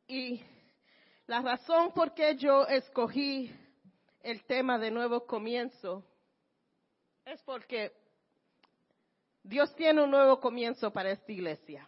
Y 0.07 0.41
la 1.27 1.41
razón 1.41 1.91
por 1.93 2.13
qué 2.13 2.35
yo 2.35 2.65
escogí 2.65 3.53
el 4.21 4.43
tema 4.45 4.77
de 4.79 4.91
nuevo 4.91 5.25
comienzo 5.25 6.03
es 7.25 7.41
porque 7.43 7.91
Dios 9.47 9.73
tiene 9.75 10.03
un 10.03 10.11
nuevo 10.11 10.41
comienzo 10.41 10.91
para 10.91 11.09
esta 11.09 11.31
iglesia. 11.31 11.87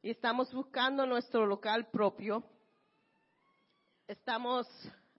Y 0.00 0.08
estamos 0.08 0.50
buscando 0.54 1.04
nuestro 1.04 1.44
local 1.44 1.90
propio. 1.90 2.42
Estamos 4.08 4.66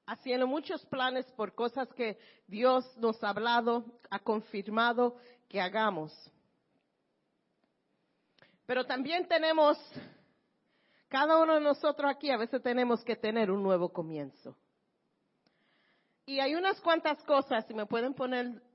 haciendo 0.07 0.47
muchos 0.47 0.83
planes 0.87 1.27
por 1.33 1.53
cosas 1.53 1.87
que 1.89 2.17
Dios 2.47 2.97
nos 2.97 3.23
ha 3.23 3.29
hablado, 3.29 3.85
ha 4.09 4.17
confirmado 4.17 5.17
que 5.47 5.61
hagamos. 5.61 6.11
Pero 8.65 8.83
también 8.87 9.27
tenemos, 9.27 9.77
cada 11.07 11.37
uno 11.37 11.53
de 11.53 11.61
nosotros 11.61 12.09
aquí 12.09 12.31
a 12.31 12.37
veces 12.37 12.63
tenemos 12.63 13.03
que 13.03 13.15
tener 13.15 13.51
un 13.51 13.61
nuevo 13.61 13.89
comienzo. 13.89 14.57
Y 16.25 16.39
hay 16.39 16.55
unas 16.55 16.81
cuantas 16.81 17.23
cosas, 17.25 17.67
si 17.67 17.75
me 17.75 17.85
pueden 17.85 18.15
poner 18.15 18.70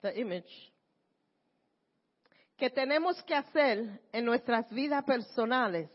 the 0.00 0.18
image, 0.18 0.72
que 2.56 2.70
tenemos 2.70 3.22
que 3.22 3.34
hacer 3.34 4.00
en 4.12 4.24
nuestras 4.24 4.68
vidas 4.70 5.04
personales 5.04 5.90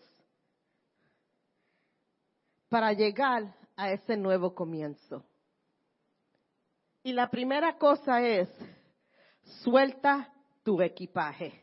para 2.69 2.93
llegar 2.93 3.53
a 3.75 3.91
ese 3.91 4.15
nuevo 4.15 4.55
comienzo. 4.55 5.25
Y 7.03 7.11
la 7.11 7.29
primera 7.29 7.77
cosa 7.77 8.21
es, 8.25 8.49
suelta 9.61 10.33
tu 10.63 10.81
equipaje. 10.81 11.61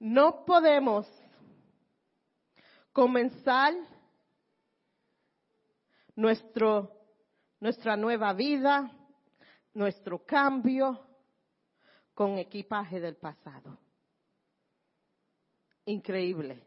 No 0.00 0.44
podemos 0.44 1.06
comenzar 2.92 3.74
nuestro 6.16 6.97
nuestra 7.60 7.96
nueva 7.96 8.32
vida, 8.32 8.90
nuestro 9.74 10.24
cambio 10.24 11.06
con 12.14 12.38
equipaje 12.38 13.00
del 13.00 13.16
pasado. 13.16 13.78
Increíble. 15.84 16.62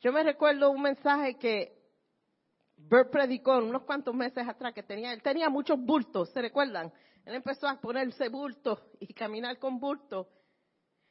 Yo 0.00 0.12
me 0.12 0.22
recuerdo 0.22 0.70
un 0.70 0.82
mensaje 0.82 1.36
que 1.38 1.78
Bert 2.76 3.10
predicó 3.10 3.58
unos 3.58 3.82
cuantos 3.82 4.14
meses 4.14 4.48
atrás 4.48 4.72
que 4.72 4.82
tenía, 4.82 5.12
él 5.12 5.22
tenía 5.22 5.50
muchos 5.50 5.78
bultos, 5.78 6.30
¿se 6.30 6.40
recuerdan? 6.40 6.92
Él 7.24 7.34
empezó 7.34 7.68
a 7.68 7.78
ponerse 7.80 8.28
bultos 8.28 8.80
y 8.98 9.12
caminar 9.12 9.58
con 9.58 9.78
bultos. 9.78 10.26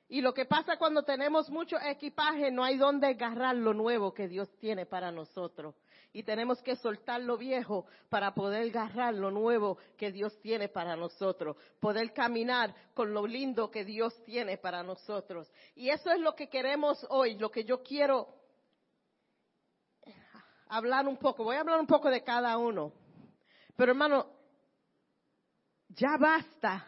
Y 0.08 0.22
lo 0.22 0.34
que 0.34 0.46
pasa 0.46 0.78
cuando 0.78 1.04
tenemos 1.04 1.52
mucho 1.52 1.78
equipaje, 1.80 2.50
no 2.50 2.64
hay 2.64 2.78
donde 2.78 3.08
agarrar 3.08 3.56
lo 3.56 3.76
nuevo 3.76 4.12
que 4.12 4.28
Dios 4.28 4.50
tiene 4.58 4.88
para 4.88 5.12
nosotros 5.12 5.76
y 6.12 6.24
tenemos 6.24 6.62
que 6.62 6.76
soltar 6.76 7.22
lo 7.22 7.38
viejo 7.38 7.86
para 8.10 8.34
poder 8.34 8.70
agarrar 8.70 9.14
lo 9.14 9.30
nuevo 9.30 9.78
que 9.98 10.12
Dios 10.12 10.40
tiene 10.42 10.68
para 10.68 10.96
nosotros, 10.96 11.56
poder 11.80 12.14
caminar 12.14 12.74
con 12.94 13.14
lo 13.14 13.28
lindo 13.28 13.70
que 13.70 13.86
Dios 13.86 14.14
tiene 14.26 14.58
para 14.58 14.82
nosotros. 14.82 15.52
Y 15.76 15.90
eso 15.90 16.12
es 16.12 16.20
lo 16.20 16.36
que 16.36 16.50
queremos 16.50 17.06
hoy, 17.10 17.38
lo 17.38 17.52
que 17.52 17.64
yo 17.64 17.84
quiero 17.84 18.28
hablar 20.70 21.08
un 21.08 21.18
poco. 21.18 21.44
Voy 21.44 21.58
a 21.58 21.62
hablar 21.62 21.80
un 21.80 21.88
poco 21.88 22.10
de 22.10 22.24
cada 22.24 22.58
uno. 22.58 22.92
Pero 23.76 23.92
hermano, 23.92 24.28
ya 25.90 26.18
basta 26.18 26.86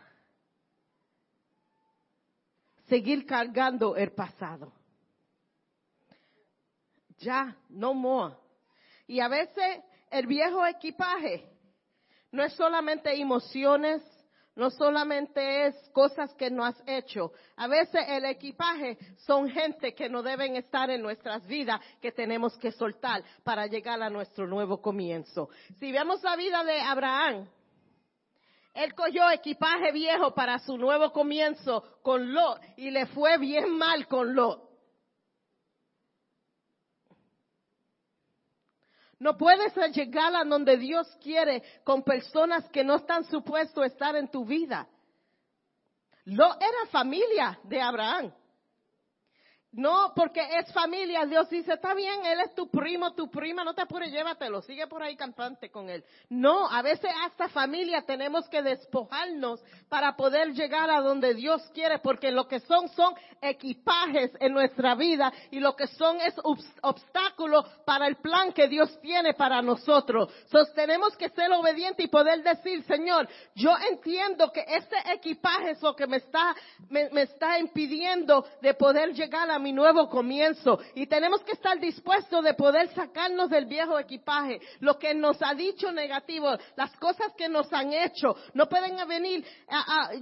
seguir 2.87 3.25
cargando 3.25 3.95
el 3.95 4.11
pasado. 4.13 4.73
Ya, 7.19 7.55
no 7.69 7.93
more. 7.93 8.40
Y 9.11 9.19
a 9.19 9.27
veces 9.27 9.83
el 10.09 10.25
viejo 10.25 10.65
equipaje 10.65 11.43
no 12.31 12.43
es 12.43 12.53
solamente 12.53 13.13
emociones, 13.13 14.01
no 14.55 14.69
solamente 14.69 15.65
es 15.65 15.75
cosas 15.89 16.33
que 16.35 16.49
no 16.49 16.63
has 16.63 16.81
hecho. 16.87 17.33
A 17.57 17.67
veces 17.67 18.05
el 18.07 18.23
equipaje 18.23 18.97
son 19.17 19.49
gente 19.49 19.93
que 19.93 20.07
no 20.07 20.23
deben 20.23 20.55
estar 20.55 20.89
en 20.89 21.01
nuestras 21.01 21.45
vidas, 21.45 21.81
que 22.01 22.13
tenemos 22.13 22.57
que 22.57 22.71
soltar 22.71 23.21
para 23.43 23.67
llegar 23.67 24.01
a 24.01 24.09
nuestro 24.09 24.47
nuevo 24.47 24.81
comienzo. 24.81 25.49
Si 25.77 25.91
vemos 25.91 26.23
la 26.23 26.37
vida 26.37 26.63
de 26.63 26.79
Abraham, 26.79 27.49
él 28.73 28.95
cogió 28.95 29.29
equipaje 29.29 29.91
viejo 29.91 30.33
para 30.33 30.57
su 30.59 30.77
nuevo 30.77 31.11
comienzo 31.11 31.99
con 32.01 32.33
Lot 32.33 32.61
y 32.77 32.91
le 32.91 33.07
fue 33.07 33.37
bien 33.39 33.77
mal 33.77 34.07
con 34.07 34.33
Lot. 34.33 34.70
No 39.21 39.37
puedes 39.37 39.75
llegar 39.95 40.35
a 40.35 40.43
donde 40.43 40.77
Dios 40.77 41.07
quiere 41.21 41.61
con 41.83 42.01
personas 42.01 42.67
que 42.69 42.83
no 42.83 42.95
están 42.95 43.23
supuestos 43.25 43.83
a 43.83 43.85
estar 43.85 44.15
en 44.15 44.27
tu 44.31 44.43
vida. 44.43 44.87
Lo 46.25 46.47
era 46.55 46.87
familia 46.89 47.59
de 47.65 47.79
Abraham. 47.79 48.33
No, 49.73 50.11
porque 50.13 50.41
es 50.59 50.71
familia. 50.73 51.25
Dios 51.25 51.49
dice, 51.49 51.73
está 51.73 51.93
bien, 51.93 52.25
él 52.25 52.41
es 52.41 52.53
tu 52.53 52.69
primo, 52.69 53.13
tu 53.13 53.29
prima, 53.29 53.63
no 53.63 53.73
te 53.73 53.81
apures, 53.81 54.11
llévatelo, 54.11 54.61
sigue 54.61 54.85
por 54.85 55.01
ahí 55.01 55.15
cantante 55.15 55.71
con 55.71 55.89
él. 55.89 56.03
No, 56.29 56.69
a 56.69 56.81
veces 56.81 57.09
hasta 57.25 57.47
familia 57.47 58.01
tenemos 58.01 58.49
que 58.49 58.61
despojarnos 58.61 59.63
para 59.87 60.17
poder 60.17 60.51
llegar 60.53 60.89
a 60.89 60.99
donde 60.99 61.33
Dios 61.33 61.61
quiere, 61.73 61.99
porque 61.99 62.31
lo 62.31 62.49
que 62.49 62.59
son 62.59 62.89
son 62.89 63.13
equipajes 63.41 64.31
en 64.41 64.53
nuestra 64.53 64.93
vida 64.95 65.31
y 65.51 65.61
lo 65.61 65.73
que 65.77 65.87
son 65.87 66.19
es 66.19 66.35
obstáculos 66.81 67.65
para 67.85 68.07
el 68.07 68.17
plan 68.17 68.51
que 68.51 68.67
Dios 68.67 68.99
tiene 69.01 69.35
para 69.35 69.61
nosotros. 69.61 70.33
Entonces 70.43 70.75
tenemos 70.75 71.15
que 71.15 71.29
ser 71.29 71.49
obedientes 71.53 72.05
y 72.05 72.09
poder 72.09 72.43
decir, 72.43 72.83
Señor, 72.83 73.27
yo 73.55 73.73
entiendo 73.89 74.51
que 74.51 74.65
este 74.67 74.97
equipaje 75.13 75.71
es 75.71 75.81
lo 75.81 75.95
que 75.95 76.07
me 76.07 76.17
está, 76.17 76.53
me, 76.89 77.09
me 77.11 77.21
está 77.21 77.57
impidiendo 77.57 78.45
de 78.61 78.73
poder 78.73 79.13
llegar 79.13 79.49
a 79.49 79.60
mi 79.61 79.71
nuevo 79.71 80.09
comienzo. 80.09 80.79
Y 80.95 81.07
tenemos 81.07 81.41
que 81.43 81.53
estar 81.53 81.79
dispuestos 81.79 82.43
de 82.43 82.53
poder 82.53 82.89
sacarnos 82.93 83.49
del 83.49 83.65
viejo 83.65 83.97
equipaje, 83.99 84.59
lo 84.79 84.97
que 84.97 85.13
nos 85.13 85.37
ha 85.41 85.53
dicho 85.53 85.91
negativo, 85.91 86.49
las 86.75 86.91
cosas 86.97 87.33
que 87.37 87.47
nos 87.47 87.71
han 87.71 87.93
hecho. 87.93 88.35
No 88.53 88.67
pueden 88.67 88.97
venir. 89.07 89.45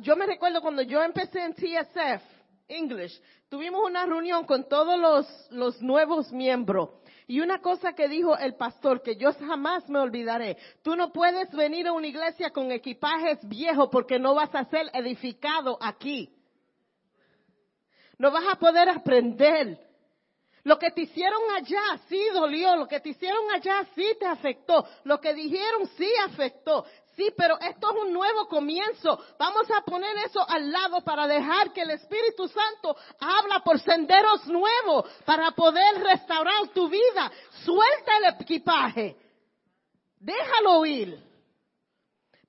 yo 0.02 0.15
me 0.15 0.25
recuerdo 0.25 0.62
cuando 0.62 0.82
yo 0.82 1.02
empecé 1.02 1.39
en 1.39 1.54
TSF, 1.54 2.23
English, 2.67 3.19
tuvimos 3.49 3.82
una 3.84 4.06
reunión 4.06 4.45
con 4.45 4.67
todos 4.69 4.99
los, 4.99 5.28
los 5.52 5.82
nuevos 5.82 6.32
miembros. 6.32 6.89
Y 7.28 7.41
una 7.41 7.62
cosa 7.62 7.93
que 7.93 8.08
dijo 8.08 8.36
el 8.38 8.56
pastor 8.56 9.04
que 9.04 9.15
yo 9.15 9.32
jamás 9.34 9.88
me 9.88 9.99
olvidaré, 9.99 10.58
tú 10.84 10.95
no 10.95 11.12
puedes 11.12 11.52
venir 11.52 11.88
a 11.88 11.93
una 11.93 12.08
iglesia 12.08 12.49
con 12.49 12.71
equipajes 12.71 13.38
viejos 13.47 13.89
porque 13.91 14.17
no 14.17 14.34
vas 14.34 14.54
a 14.56 14.65
ser 14.65 14.89
edificado 14.93 15.78
aquí. 15.80 16.38
No 18.19 18.32
vas 18.32 18.43
a 18.47 18.55
poder 18.55 18.89
aprender. 18.89 19.79
Lo 20.63 20.77
que 20.77 20.91
te 20.91 21.01
hicieron 21.01 21.41
allá 21.55 21.99
sí 22.10 22.21
dolió, 22.34 22.75
lo 22.75 22.88
que 22.88 22.99
te 22.99 23.10
hicieron 23.10 23.49
allá 23.49 23.88
sí 23.95 24.15
te 24.19 24.25
afectó, 24.25 24.86
lo 25.05 25.19
que 25.19 25.34
dijeron 25.34 25.88
sí 25.97 26.12
afectó. 26.25 26.86
Sí, 27.15 27.34
pero 27.36 27.58
esto 27.60 27.91
es 27.91 28.03
un 28.03 28.13
nuevo 28.13 28.47
comienzo. 28.47 29.19
Vamos 29.38 29.69
a 29.71 29.82
poner 29.82 30.15
eso 30.25 30.47
al 30.47 30.69
lado 30.69 31.01
para 31.01 31.27
dejar 31.27 31.71
que 31.73 31.82
el 31.82 31.91
Espíritu 31.91 32.47
Santo 32.47 32.95
habla 33.19 33.60
por 33.62 33.79
senderos 33.79 34.45
nuevos 34.47 35.10
para 35.25 35.51
poder 35.51 36.01
restaurar 36.03 36.67
tu 36.73 36.89
vida. 36.89 37.32
Suelta 37.63 38.17
el 38.17 38.41
equipaje. 38.41 39.15
Déjalo 40.19 40.86
ir. 40.86 41.23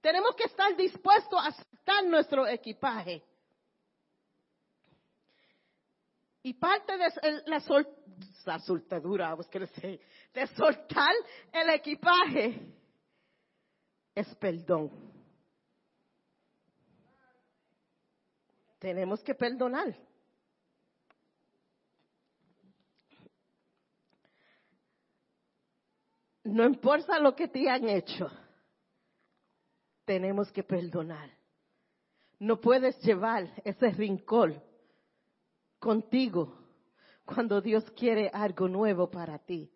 Tenemos 0.00 0.34
que 0.34 0.44
estar 0.44 0.74
dispuestos 0.76 1.40
a 1.40 1.48
aceptar 1.48 2.04
nuestro 2.04 2.46
equipaje. 2.46 3.22
Y 6.42 6.54
parte 6.54 6.96
de 6.96 7.42
la, 7.46 7.60
soltadura, 8.60 9.36
de 9.36 10.46
soltar 10.46 11.12
el 11.52 11.68
equipaje 11.70 12.60
es 14.14 14.34
perdón. 14.36 14.90
Tenemos 18.78 19.22
que 19.22 19.34
perdonar. 19.34 19.94
No 26.44 26.64
importa 26.64 27.18
lo 27.18 27.36
que 27.36 27.48
te 27.48 27.68
han 27.68 27.86
hecho, 27.86 28.30
tenemos 30.06 30.50
que 30.50 30.62
perdonar. 30.62 31.30
No 32.38 32.58
puedes 32.58 32.98
llevar 33.02 33.52
ese 33.62 33.90
rincón 33.90 34.69
contigo 35.80 36.54
cuando 37.24 37.60
Dios 37.60 37.84
quiere 37.92 38.30
algo 38.32 38.68
nuevo 38.68 39.10
para 39.10 39.38
ti. 39.38 39.68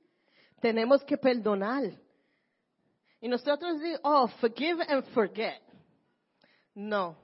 Tenemos 0.61 1.03
que 1.05 1.17
perdonar. 1.17 1.85
Y 3.21 3.29
nosotros 3.29 3.81
decimos, 3.81 4.01
oh, 4.05 4.29
forgive 4.41 4.85
and 4.87 5.05
forget. 5.15 5.61
No. 6.75 7.17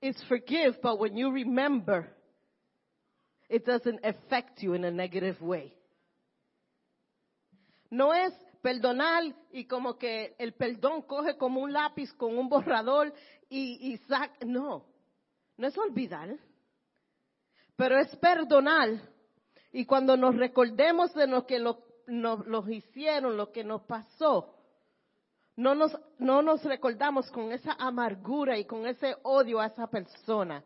It's 0.00 0.22
forgive, 0.24 0.80
but 0.82 0.98
when 0.98 1.16
you 1.16 1.30
remember, 1.30 2.08
it 3.48 3.64
doesn't 3.64 4.00
affect 4.04 4.60
you 4.62 4.74
in 4.74 4.84
a 4.84 4.90
negative 4.90 5.40
way. 5.40 5.72
No 7.90 8.12
es 8.12 8.32
perdonar 8.62 9.22
y 9.52 9.64
como 9.64 9.98
que 9.98 10.34
el 10.38 10.54
perdón 10.54 11.02
coge 11.02 11.36
como 11.36 11.60
un 11.60 11.72
lápiz 11.72 12.12
con 12.14 12.36
un 12.38 12.48
borrador 12.48 13.12
y, 13.50 13.92
y 13.92 13.98
saca. 14.08 14.32
No, 14.46 14.86
no 15.58 15.66
es 15.66 15.76
olvidar 15.76 16.38
pero 17.82 17.98
es 17.98 18.14
perdonar. 18.14 18.90
Y 19.72 19.86
cuando 19.86 20.16
nos 20.16 20.36
recordemos 20.36 21.12
de 21.14 21.26
lo 21.26 21.44
que 21.48 21.58
nos, 21.58 22.68
hicieron, 22.68 23.36
lo 23.36 23.50
que 23.50 23.64
nos 23.64 23.82
pasó, 23.82 24.54
no 25.56 25.74
nos, 25.74 25.90
no 26.16 26.42
nos 26.42 26.62
recordamos 26.62 27.28
con 27.32 27.50
esa 27.50 27.72
amargura 27.72 28.56
y 28.56 28.66
con 28.66 28.86
ese 28.86 29.16
odio 29.24 29.58
a 29.58 29.66
esa 29.66 29.88
persona. 29.88 30.62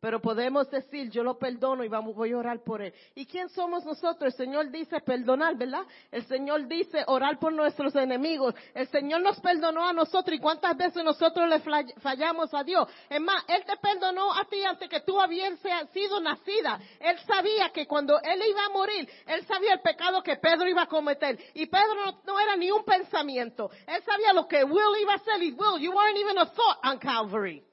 Pero 0.00 0.20
podemos 0.20 0.70
decir, 0.70 1.10
yo 1.10 1.24
lo 1.24 1.38
perdono 1.38 1.82
y 1.82 1.88
vamos, 1.88 2.14
voy 2.14 2.30
a 2.30 2.38
orar 2.38 2.62
por 2.62 2.80
él. 2.80 2.94
¿Y 3.16 3.26
quién 3.26 3.48
somos 3.48 3.84
nosotros? 3.84 4.32
El 4.32 4.46
Señor 4.46 4.70
dice 4.70 5.00
perdonar, 5.00 5.56
¿verdad? 5.56 5.84
El 6.12 6.24
Señor 6.26 6.68
dice 6.68 7.02
orar 7.08 7.40
por 7.40 7.52
nuestros 7.52 7.96
enemigos. 7.96 8.54
El 8.74 8.86
Señor 8.88 9.22
nos 9.22 9.40
perdonó 9.40 9.84
a 9.84 9.92
nosotros 9.92 10.36
y 10.36 10.38
cuántas 10.38 10.76
veces 10.76 11.02
nosotros 11.02 11.48
le 11.48 11.58
fallamos 12.00 12.54
a 12.54 12.62
Dios. 12.62 12.88
Es 13.10 13.20
más, 13.20 13.42
Él 13.48 13.64
te 13.64 13.76
perdonó 13.78 14.32
a 14.32 14.44
ti 14.44 14.62
antes 14.62 14.88
que 14.88 15.00
tú 15.00 15.20
habías 15.20 15.58
sido 15.92 16.20
nacida. 16.20 16.78
Él 17.00 17.18
sabía 17.26 17.70
que 17.70 17.88
cuando 17.88 18.20
Él 18.22 18.40
iba 18.48 18.66
a 18.66 18.70
morir, 18.70 19.08
Él 19.26 19.44
sabía 19.46 19.72
el 19.72 19.80
pecado 19.80 20.22
que 20.22 20.36
Pedro 20.36 20.68
iba 20.68 20.82
a 20.82 20.86
cometer. 20.86 21.36
Y 21.54 21.66
Pedro 21.66 22.06
no, 22.06 22.20
no 22.24 22.38
era 22.38 22.54
ni 22.54 22.70
un 22.70 22.84
pensamiento. 22.84 23.68
Él 23.84 24.00
sabía 24.04 24.32
lo 24.32 24.46
que 24.46 24.62
Will 24.62 25.00
iba 25.00 25.14
a 25.14 25.16
hacer 25.16 25.42
y 25.42 25.50
Will, 25.50 25.80
you 25.80 25.90
weren't 25.90 26.18
even 26.18 26.38
a 26.38 26.46
thought 26.46 26.78
on 26.84 26.98
Calvary. 27.00 27.67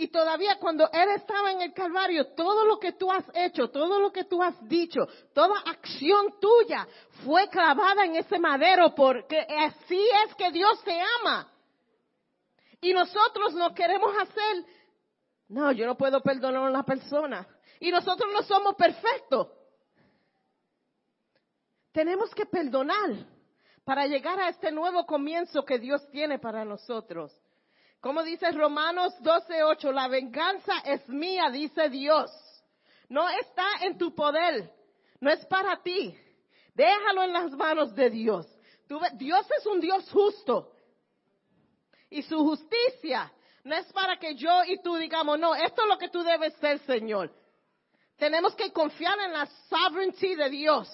Y 0.00 0.08
todavía 0.08 0.60
cuando 0.60 0.88
Él 0.92 1.08
estaba 1.16 1.50
en 1.50 1.60
el 1.60 1.74
Calvario, 1.74 2.32
todo 2.34 2.64
lo 2.64 2.78
que 2.78 2.92
tú 2.92 3.10
has 3.10 3.24
hecho, 3.34 3.68
todo 3.68 3.98
lo 3.98 4.12
que 4.12 4.24
tú 4.24 4.40
has 4.40 4.54
dicho, 4.68 5.00
toda 5.34 5.58
acción 5.58 6.38
tuya 6.40 6.86
fue 7.24 7.48
clavada 7.48 8.04
en 8.04 8.14
ese 8.14 8.38
madero 8.38 8.94
porque 8.94 9.40
así 9.40 10.08
es 10.24 10.36
que 10.36 10.52
Dios 10.52 10.80
te 10.84 10.96
ama. 11.20 11.52
Y 12.80 12.92
nosotros 12.92 13.54
no 13.54 13.74
queremos 13.74 14.16
hacer, 14.16 14.64
no, 15.48 15.72
yo 15.72 15.84
no 15.84 15.96
puedo 15.96 16.22
perdonar 16.22 16.62
a 16.62 16.70
una 16.70 16.84
persona. 16.84 17.44
Y 17.80 17.90
nosotros 17.90 18.30
no 18.32 18.42
somos 18.44 18.76
perfectos. 18.76 19.48
Tenemos 21.90 22.32
que 22.36 22.46
perdonar 22.46 23.26
para 23.82 24.06
llegar 24.06 24.38
a 24.38 24.48
este 24.48 24.70
nuevo 24.70 25.04
comienzo 25.06 25.64
que 25.64 25.80
Dios 25.80 26.08
tiene 26.10 26.38
para 26.38 26.64
nosotros. 26.64 27.36
Como 28.00 28.22
dice 28.22 28.50
Romanos 28.52 29.14
12:8, 29.20 29.92
la 29.92 30.08
venganza 30.08 30.78
es 30.84 31.08
mía, 31.08 31.50
dice 31.50 31.88
Dios. 31.88 32.30
No 33.08 33.28
está 33.28 33.66
en 33.82 33.98
tu 33.98 34.14
poder, 34.14 34.70
no 35.20 35.30
es 35.30 35.44
para 35.46 35.82
ti. 35.82 36.16
Déjalo 36.74 37.24
en 37.24 37.32
las 37.32 37.50
manos 37.52 37.94
de 37.94 38.10
Dios. 38.10 38.46
Dios 39.14 39.46
es 39.58 39.66
un 39.66 39.80
Dios 39.80 40.08
justo. 40.10 40.72
Y 42.10 42.22
su 42.22 42.38
justicia 42.38 43.32
no 43.64 43.74
es 43.74 43.92
para 43.92 44.18
que 44.18 44.34
yo 44.34 44.64
y 44.64 44.80
tú 44.80 44.96
digamos, 44.96 45.38
no, 45.38 45.54
esto 45.54 45.82
es 45.82 45.88
lo 45.88 45.98
que 45.98 46.08
tú 46.08 46.22
debes 46.22 46.54
ser, 46.54 46.78
Señor. 46.80 47.30
Tenemos 48.16 48.54
que 48.54 48.72
confiar 48.72 49.18
en 49.20 49.32
la 49.32 49.46
sovereignty 49.68 50.34
de 50.34 50.50
Dios. 50.50 50.88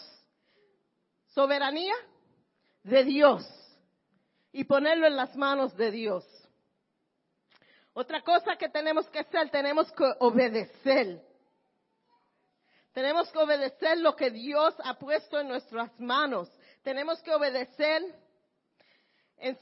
Soberanía 1.28 1.94
de 2.82 3.04
Dios. 3.04 3.46
Y 4.52 4.64
ponerlo 4.64 5.06
en 5.06 5.16
las 5.16 5.36
manos 5.36 5.76
de 5.76 5.90
Dios. 5.90 6.24
Otra 7.94 8.22
cosa 8.22 8.56
que 8.56 8.68
tenemos 8.68 9.08
que 9.08 9.20
hacer, 9.20 9.50
tenemos 9.50 9.90
que 9.92 10.04
obedecer. 10.18 11.22
Tenemos 12.92 13.30
que 13.30 13.38
obedecer 13.38 13.98
lo 13.98 14.16
que 14.16 14.30
Dios 14.30 14.74
ha 14.84 14.94
puesto 14.94 15.38
en 15.38 15.48
nuestras 15.48 15.98
manos. 16.00 16.50
Tenemos 16.82 17.22
que 17.22 17.32
obedecer. 17.32 18.02
En, 19.38 19.56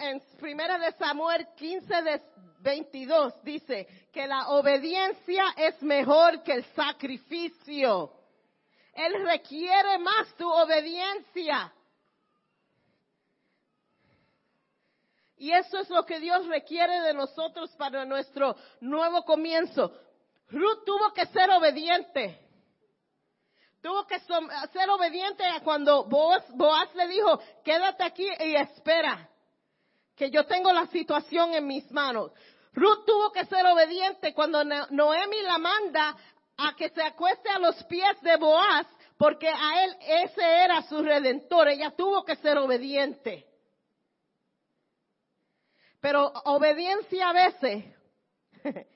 en 0.00 0.22
Primera 0.38 0.78
de 0.78 0.92
Samuel 0.92 1.46
15 1.56 2.02
de 2.02 2.22
22 2.60 3.42
dice 3.42 3.86
que 4.12 4.26
la 4.26 4.48
obediencia 4.48 5.54
es 5.56 5.82
mejor 5.82 6.42
que 6.42 6.52
el 6.52 6.64
sacrificio. 6.74 8.12
Él 8.94 9.24
requiere 9.24 9.98
más 9.98 10.34
tu 10.36 10.46
obediencia. 10.46 11.72
Y 15.42 15.50
eso 15.52 15.76
es 15.80 15.90
lo 15.90 16.06
que 16.06 16.20
Dios 16.20 16.46
requiere 16.46 17.00
de 17.00 17.14
nosotros 17.14 17.68
para 17.72 18.04
nuestro 18.04 18.54
nuevo 18.80 19.24
comienzo. 19.24 19.92
Ruth 20.48 20.84
tuvo 20.86 21.12
que 21.12 21.26
ser 21.26 21.50
obediente. 21.50 22.38
Tuvo 23.82 24.06
que 24.06 24.20
ser 24.20 24.88
obediente 24.88 25.44
a 25.44 25.58
cuando 25.64 26.04
Boaz, 26.04 26.44
Boaz 26.54 26.94
le 26.94 27.08
dijo, 27.08 27.40
quédate 27.64 28.04
aquí 28.04 28.24
y 28.38 28.54
espera, 28.54 29.28
que 30.14 30.30
yo 30.30 30.46
tengo 30.46 30.72
la 30.72 30.86
situación 30.86 31.54
en 31.54 31.66
mis 31.66 31.90
manos. 31.90 32.30
Ruth 32.72 33.04
tuvo 33.04 33.32
que 33.32 33.44
ser 33.46 33.66
obediente 33.66 34.32
cuando 34.34 34.62
Noemi 34.62 35.42
la 35.42 35.58
manda 35.58 36.16
a 36.56 36.76
que 36.76 36.88
se 36.90 37.02
acueste 37.02 37.50
a 37.50 37.58
los 37.58 37.82
pies 37.86 38.20
de 38.20 38.36
Boaz, 38.36 38.86
porque 39.18 39.48
a 39.48 39.82
él 39.82 39.96
ese 40.02 40.40
era 40.40 40.82
su 40.82 41.02
redentor. 41.02 41.66
Ella 41.66 41.90
tuvo 41.96 42.24
que 42.24 42.36
ser 42.36 42.58
obediente. 42.58 43.51
Pero 46.02 46.32
obediencia 46.46 47.30
a 47.30 47.32
veces, 47.32 47.84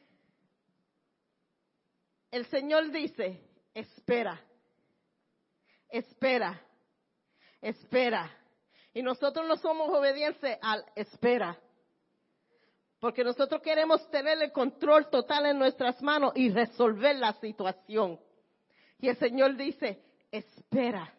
el 2.33 2.45
Señor 2.47 2.90
dice, 2.90 3.40
espera, 3.73 4.42
espera, 5.88 6.61
espera. 7.62 8.29
Y 8.92 9.03
nosotros 9.03 9.47
no 9.47 9.57
somos 9.57 9.88
obedientes 9.90 10.59
al 10.61 10.85
espera. 10.97 11.57
Porque 12.99 13.23
nosotros 13.23 13.62
queremos 13.62 14.11
tener 14.11 14.42
el 14.42 14.51
control 14.51 15.09
total 15.09 15.47
en 15.47 15.61
nuestras 15.61 16.03
manos 16.03 16.33
y 16.35 16.51
resolver 16.51 17.14
la 17.14 17.35
situación. 17.35 18.19
Y 18.99 19.11
el 19.11 19.16
Señor 19.16 19.55
dice, 19.55 20.03
espera, 20.33 21.14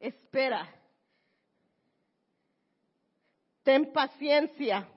espera. 0.00 0.68
Ten 3.62 3.92
paciencia. 3.92 4.88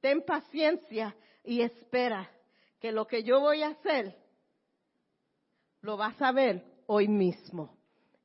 Ten 0.00 0.22
paciencia 0.22 1.16
y 1.42 1.62
espera 1.62 2.30
que 2.78 2.92
lo 2.92 3.06
que 3.06 3.22
yo 3.22 3.40
voy 3.40 3.62
a 3.62 3.68
hacer 3.68 4.16
lo 5.80 5.96
vas 5.96 6.20
a 6.20 6.32
ver 6.32 6.64
hoy 6.86 7.08
mismo. 7.08 7.76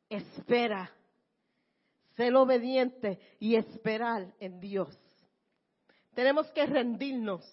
Espera 0.09 0.91
ser 2.15 2.35
obediente 2.35 3.19
y 3.39 3.55
esperar 3.55 4.33
en 4.39 4.59
Dios. 4.59 4.95
Tenemos 6.13 6.51
que 6.51 6.65
rendirnos. 6.65 7.43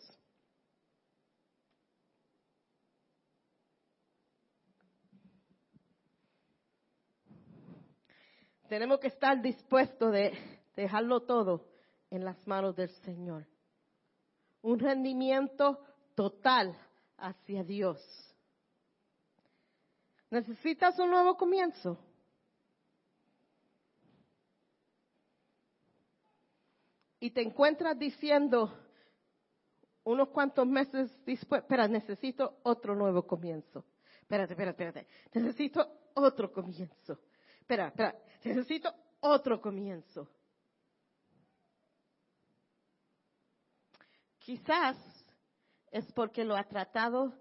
Tenemos 8.68 9.00
que 9.00 9.09
estar 9.09 9.40
dispuestos 9.40 10.12
de 10.12 10.33
dejarlo 10.76 11.20
todo 11.20 11.66
en 12.11 12.24
las 12.24 12.46
manos 12.46 12.76
del 12.76 12.90
Señor. 13.04 13.46
Un 14.62 14.78
rendimiento 14.78 15.83
total 16.14 16.76
hacia 17.16 17.64
Dios. 17.64 18.00
¿Necesitas 20.31 20.98
un 20.98 21.11
nuevo 21.11 21.37
comienzo? 21.37 21.98
y 27.20 27.31
te 27.31 27.42
encuentras 27.42 27.98
diciendo 27.98 28.72
unos 30.04 30.28
cuantos 30.28 30.66
meses 30.66 31.11
después, 31.24 31.62
espera, 31.62 31.88
necesito 31.88 32.61
otro 32.62 32.94
nuevo 32.94 33.26
comienzo. 33.26 33.85
Espérate, 34.20 34.52
espérate, 34.52 34.85
espérate. 34.85 35.07
Necesito 35.35 35.87
otro 36.14 36.52
comienzo. 36.52 37.18
Espera, 37.68 37.88
espera, 37.88 38.18
necesito 38.44 38.94
otro 39.20 39.61
comienzo. 39.61 40.26
Quizás 44.38 44.96
es 45.90 46.11
porque 46.12 46.44
lo 46.44 46.57
ha 46.57 46.64
tratado 46.64 47.35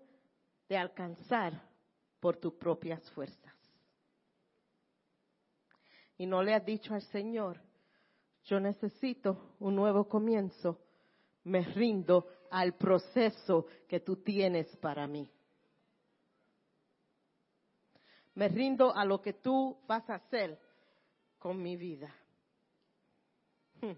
de 0.67 0.77
alcanzar 0.77 1.53
por 2.19 2.35
tus 2.35 2.55
propias 2.55 3.09
fuerzas. 3.11 3.53
Y 6.17 6.25
no 6.25 6.43
le 6.43 6.55
has 6.55 6.65
dicho 6.65 6.93
al 6.93 7.03
Señor, 7.03 7.61
yo 8.43 8.59
necesito 8.59 9.55
un 9.61 9.77
nuevo 9.77 10.09
comienzo, 10.09 10.81
me 11.45 11.61
rindo 11.61 12.27
al 12.51 12.73
proceso 12.73 13.65
que 13.87 14.01
tú 14.01 14.17
tienes 14.17 14.67
para 14.75 15.07
mí. 15.07 15.31
Me 18.37 18.47
rindo 18.47 18.95
a 18.95 19.03
lo 19.03 19.21
que 19.21 19.33
tú 19.33 19.77
vas 19.87 20.07
a 20.09 20.15
hacer 20.15 20.59
con 21.39 21.61
mi 21.61 21.75
vida. 21.75 22.13
Hmm. 23.81 23.93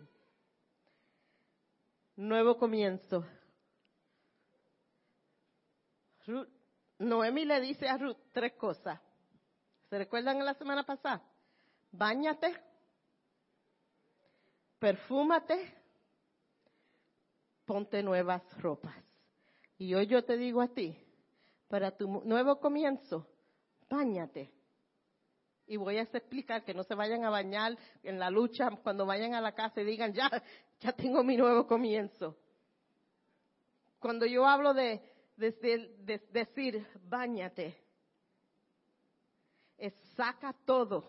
Nuevo 2.15 2.57
comienzo. 2.57 3.25
Noemi 6.99 7.45
le 7.45 7.61
dice 7.61 7.87
a 7.87 7.97
Ruth 7.97 8.17
tres 8.31 8.53
cosas. 8.53 8.99
¿Se 9.89 9.97
recuerdan 9.97 10.43
la 10.45 10.53
semana 10.53 10.83
pasada? 10.83 11.21
Báñate 11.91 12.69
perfúmate, 14.79 15.73
ponte 17.65 18.01
nuevas 18.01 18.41
ropas. 18.61 18.95
Y 19.77 19.93
hoy 19.93 20.07
yo 20.07 20.23
te 20.23 20.37
digo 20.37 20.61
a 20.61 20.69
ti, 20.69 20.97
para 21.67 21.95
tu 21.95 22.07
nuevo 22.25 22.59
comienzo, 22.59 23.27
báñate. 23.89 24.51
Y 25.67 25.77
voy 25.77 25.97
a 25.97 26.01
explicar 26.01 26.63
que 26.63 26.73
no 26.73 26.83
se 26.83 26.95
vayan 26.95 27.25
a 27.25 27.29
bañar 27.29 27.77
en 28.03 28.19
la 28.19 28.29
lucha 28.29 28.69
cuando 28.83 29.05
vayan 29.05 29.35
a 29.35 29.41
la 29.41 29.53
casa 29.53 29.81
y 29.81 29.85
digan, 29.85 30.13
ya, 30.13 30.29
ya 30.79 30.93
tengo 30.93 31.23
mi 31.23 31.37
nuevo 31.37 31.67
comienzo. 31.67 32.35
Cuando 33.99 34.25
yo 34.25 34.45
hablo 34.47 34.73
de, 34.73 35.01
de 35.37 36.27
decir, 36.31 36.87
báñate, 37.03 37.75
saca 40.15 40.53
todo 40.65 41.05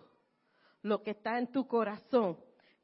lo 0.82 1.02
que 1.02 1.10
está 1.10 1.38
en 1.38 1.50
tu 1.50 1.66
corazón 1.66 2.38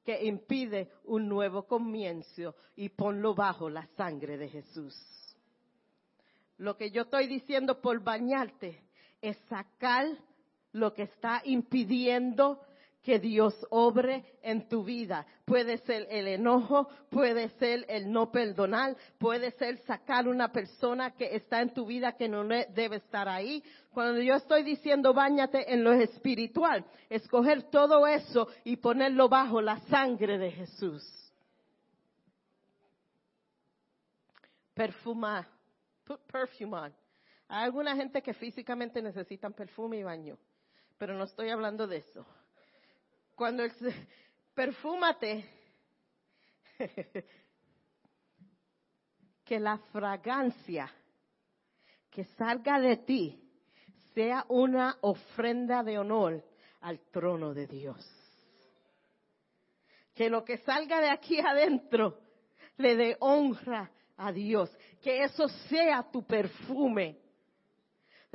que 0.04 0.24
impide 0.24 0.92
un 1.04 1.28
nuevo 1.28 1.66
comienzo 1.66 2.54
y 2.74 2.88
ponlo 2.88 3.34
bajo 3.34 3.68
la 3.68 3.86
sangre 3.96 4.36
de 4.36 4.48
Jesús. 4.48 4.94
Lo 6.58 6.76
que 6.76 6.90
yo 6.90 7.02
estoy 7.02 7.26
diciendo 7.26 7.80
por 7.80 8.02
bañarte 8.02 8.85
es 9.28 9.38
sacar 9.48 10.06
lo 10.72 10.92
que 10.92 11.02
está 11.02 11.42
impidiendo 11.44 12.60
que 13.06 13.20
Dios 13.20 13.54
obre 13.70 14.24
en 14.42 14.68
tu 14.68 14.82
vida. 14.82 15.24
Puede 15.44 15.78
ser 15.78 16.08
el 16.10 16.26
enojo, 16.26 16.88
puede 17.08 17.50
ser 17.50 17.86
el 17.88 18.10
no 18.10 18.32
perdonar, 18.32 18.96
puede 19.16 19.52
ser 19.52 19.78
sacar 19.84 20.26
una 20.26 20.50
persona 20.50 21.12
que 21.12 21.36
está 21.36 21.62
en 21.62 21.72
tu 21.72 21.86
vida 21.86 22.16
que 22.16 22.28
no 22.28 22.42
debe 22.44 22.96
estar 22.96 23.28
ahí. 23.28 23.62
Cuando 23.92 24.20
yo 24.20 24.34
estoy 24.34 24.64
diciendo 24.64 25.14
bañate 25.14 25.72
en 25.72 25.84
lo 25.84 25.92
espiritual, 25.92 26.84
escoger 27.08 27.70
todo 27.70 28.08
eso 28.08 28.48
y 28.64 28.76
ponerlo 28.76 29.28
bajo 29.28 29.60
la 29.60 29.78
sangre 29.82 30.36
de 30.36 30.50
Jesús. 30.50 31.04
Perfumar, 34.74 35.46
put 36.04 36.20
perfume 36.26 36.76
on. 36.76 37.05
Hay 37.48 37.64
alguna 37.64 37.94
gente 37.96 38.22
que 38.22 38.34
físicamente 38.34 39.00
necesitan 39.00 39.52
perfume 39.52 39.98
y 39.98 40.02
baño, 40.02 40.38
pero 40.98 41.14
no 41.14 41.24
estoy 41.24 41.50
hablando 41.50 41.86
de 41.86 41.98
eso 41.98 42.26
cuando 43.36 43.62
el, 43.62 43.72
perfúmate, 44.54 45.44
que 49.44 49.60
la 49.60 49.78
fragancia 49.92 50.90
que 52.10 52.24
salga 52.24 52.80
de 52.80 52.96
ti 52.96 53.40
sea 54.14 54.44
una 54.48 54.96
ofrenda 55.02 55.84
de 55.84 55.98
honor 55.98 56.42
al 56.80 56.98
trono 57.10 57.52
de 57.52 57.66
Dios. 57.66 58.10
Que 60.14 60.30
lo 60.30 60.42
que 60.42 60.56
salga 60.58 61.00
de 61.02 61.10
aquí 61.10 61.38
adentro 61.38 62.18
le 62.78 62.96
dé 62.96 63.16
honra 63.20 63.90
a 64.16 64.32
Dios. 64.32 64.74
Que 65.02 65.24
eso 65.24 65.46
sea 65.68 66.10
tu 66.10 66.26
perfume. 66.26 67.20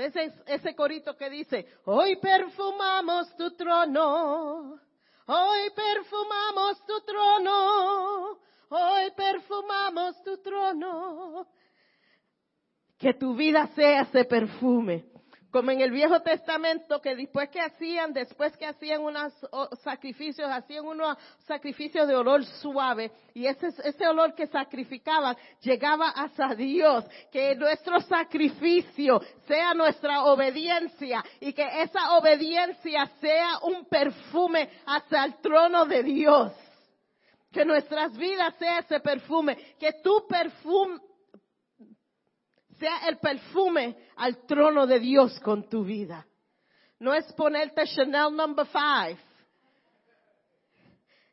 Ese, 0.01 0.33
ese 0.45 0.75
corito 0.75 1.15
que 1.15 1.29
dice, 1.29 1.65
hoy 1.85 2.15
perfumamos 2.17 3.35
tu 3.35 3.55
trono 3.55 4.79
Hoy 5.33 5.69
perfumamos 5.73 6.85
tu 6.85 6.99
trono, 7.05 8.31
hoy 8.69 9.11
perfumamos 9.15 10.21
tu 10.23 10.37
trono. 10.41 11.47
Que 12.97 13.13
tu 13.13 13.33
vida 13.35 13.67
sea 13.67 14.01
ese 14.01 14.25
perfume 14.25 15.10
como 15.51 15.69
en 15.71 15.81
el 15.81 15.91
Viejo 15.91 16.21
Testamento, 16.21 17.01
que 17.01 17.15
después 17.15 17.49
que 17.49 17.59
hacían, 17.59 18.13
después 18.13 18.55
que 18.55 18.65
hacían 18.65 19.01
unos 19.01 19.33
sacrificios, 19.83 20.49
hacían 20.49 20.85
unos 20.85 21.17
sacrificios 21.45 22.07
de 22.07 22.15
olor 22.15 22.45
suave, 22.45 23.11
y 23.33 23.45
ese, 23.45 24.07
olor 24.07 24.33
que 24.33 24.47
sacrificaban 24.47 25.35
llegaba 25.61 26.09
hasta 26.09 26.55
Dios, 26.55 27.05
que 27.31 27.53
nuestro 27.55 27.99
sacrificio 27.99 29.21
sea 29.45 29.73
nuestra 29.73 30.23
obediencia, 30.23 31.23
y 31.41 31.51
que 31.51 31.81
esa 31.81 32.17
obediencia 32.17 33.05
sea 33.19 33.59
un 33.63 33.85
perfume 33.85 34.69
hasta 34.85 35.25
el 35.25 35.35
trono 35.41 35.85
de 35.85 36.01
Dios. 36.01 36.53
Que 37.51 37.65
nuestras 37.65 38.15
vidas 38.15 38.55
sea 38.57 38.79
ese 38.79 39.01
perfume, 39.01 39.57
que 39.77 39.91
tu 40.01 40.25
perfume, 40.25 41.01
sea 42.81 43.07
el 43.07 43.19
perfume 43.19 43.95
al 44.17 44.45
trono 44.45 44.87
de 44.87 44.99
Dios 44.99 45.39
con 45.41 45.69
tu 45.69 45.83
vida. 45.85 46.25
No 46.99 47.13
es 47.13 47.31
ponerte 47.33 47.85
Chanel 47.85 48.35
number 48.35 48.65
five 48.65 49.17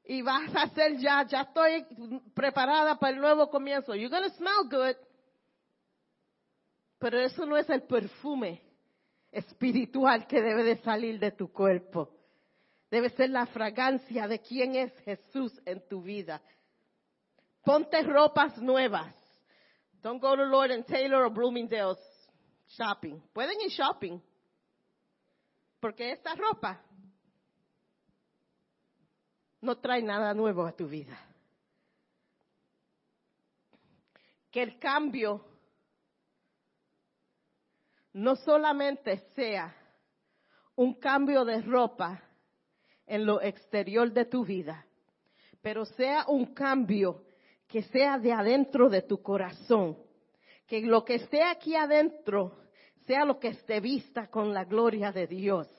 y 0.05 0.23
vas 0.23 0.55
a 0.55 0.63
hacer 0.63 0.97
ya, 0.99 1.27
ya 1.27 1.43
estoy 1.43 1.85
preparada 2.35 2.99
para 2.99 3.15
el 3.15 3.21
nuevo 3.21 3.51
comienzo. 3.51 3.95
You're 3.95 4.11
to 4.11 4.31
smell 4.37 4.69
good. 4.71 4.97
Pero 6.99 7.19
eso 7.21 7.45
no 7.47 7.57
es 7.57 7.69
el 7.71 7.83
perfume 7.83 8.63
espiritual 9.31 10.27
que 10.27 10.41
debe 10.41 10.65
de 10.65 10.77
salir 10.79 11.19
de 11.19 11.33
tu 11.33 11.53
cuerpo. 11.53 12.11
Debe 12.91 13.11
ser 13.11 13.31
la 13.31 13.47
fragancia 13.47 14.27
de 14.27 14.41
quién 14.41 14.77
es 14.77 14.93
Jesús 15.01 15.53
en 15.65 15.87
tu 15.89 16.03
vida. 16.03 16.41
Ponte 17.63 18.03
ropas 18.03 18.57
nuevas. 18.59 19.15
Don't 20.03 20.21
go 20.21 20.37
to 20.37 20.45
Lord 20.45 20.71
and 20.71 20.87
Taylor 20.87 21.25
or 21.25 21.31
Bloomingdale's 21.31 21.99
shopping. 22.77 23.21
Pueden 23.35 23.61
ir 23.65 23.71
shopping. 23.71 24.21
Porque 25.81 26.13
esta 26.13 26.35
ropa 26.35 26.81
no 29.61 29.77
trae 29.77 30.03
nada 30.03 30.35
nuevo 30.35 30.67
a 30.67 30.73
tu 30.73 30.89
vida. 30.89 31.19
Que 34.51 34.63
el 34.63 34.79
cambio 34.79 35.45
no 38.13 38.37
solamente 38.37 39.19
sea 39.35 39.75
un 40.77 40.95
cambio 40.95 41.45
de 41.45 41.61
ropa 41.63 42.23
en 43.07 43.25
lo 43.27 43.41
exterior 43.41 44.13
de 44.13 44.25
tu 44.25 44.45
vida, 44.45 44.87
pero 45.61 45.85
sea 45.85 46.25
un 46.29 46.55
cambio 46.55 47.25
que 47.69 47.83
sea 47.83 48.19
de 48.19 48.33
adentro 48.33 48.89
de 48.89 49.03
tu 49.03 49.23
corazón, 49.23 49.97
que 50.67 50.81
lo 50.81 51.05
que 51.05 51.17
esté 51.17 51.43
aquí 51.43 51.77
adentro 51.77 52.59
sea 53.07 53.25
lo 53.25 53.39
que 53.39 53.49
esté 53.49 53.81
vista 53.81 54.29
con 54.29 54.53
la 54.53 54.65
gloria 54.65 55.13
de 55.13 55.27
Dios 55.27 55.78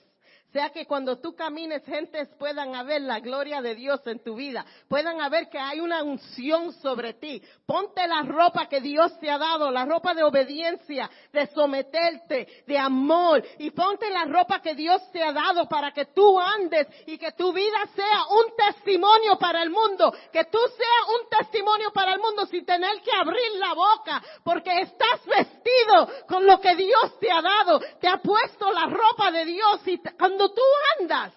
sea 0.52 0.70
que 0.72 0.86
cuando 0.86 1.18
tú 1.18 1.36
camines, 1.36 1.86
gentes 1.86 2.28
puedan 2.40 2.72
ver 2.88 3.02
la 3.02 3.20
gloria 3.20 3.62
de 3.62 3.76
Dios 3.76 4.06
en 4.08 4.24
tu 4.24 4.36
vida, 4.36 4.66
puedan 4.88 5.18
ver 5.30 5.48
que 5.50 5.60
hay 5.60 5.80
una 5.80 6.04
unción 6.04 6.74
sobre 6.74 7.14
ti. 7.14 7.42
Ponte 7.66 8.08
la 8.08 8.24
ropa 8.24 8.68
que 8.68 8.82
Dios 8.82 9.18
te 9.20 9.30
ha 9.30 9.38
dado, 9.38 9.70
la 9.70 9.86
ropa 9.86 10.14
de 10.14 10.24
obediencia, 10.24 11.10
de 11.32 11.48
someterte, 11.48 12.64
de 12.66 12.78
amor, 12.78 13.44
y 13.60 13.70
ponte 13.72 14.10
la 14.10 14.26
ropa 14.26 14.60
que 14.62 14.74
Dios 14.74 15.02
te 15.12 15.24
ha 15.24 15.32
dado 15.32 15.68
para 15.70 15.92
que 15.92 16.06
tú 16.06 16.40
andes 16.40 16.88
y 17.06 17.18
que 17.18 17.32
tu 17.34 17.54
vida 17.54 17.86
sea 17.96 18.26
un 18.30 18.56
testimonio 18.56 19.38
para 19.38 19.62
el 19.62 19.70
mundo, 19.70 20.14
que 20.32 20.46
tú 20.46 20.58
seas 20.58 21.20
un 21.22 21.30
testimonio 21.30 21.92
para 21.94 22.14
el 22.14 22.20
mundo 22.20 22.46
sin 22.48 22.66
tener 22.66 23.02
que 23.02 23.12
abrir 23.16 23.52
la 23.60 23.74
boca, 23.74 24.24
porque 24.44 24.82
estás 24.82 25.26
vestido 25.26 26.10
con 26.28 26.46
lo 26.46 26.60
que 26.60 26.76
Dios 26.76 27.20
te 27.20 27.32
ha 27.32 27.42
dado, 27.42 27.80
te 28.00 28.08
ha 28.08 28.18
puesto 28.18 28.72
la 28.72 28.88
ropa 28.88 29.32
de 29.32 29.46
Dios 29.46 29.88
y 29.88 30.00
tú 30.48 30.62
andas, 31.00 31.34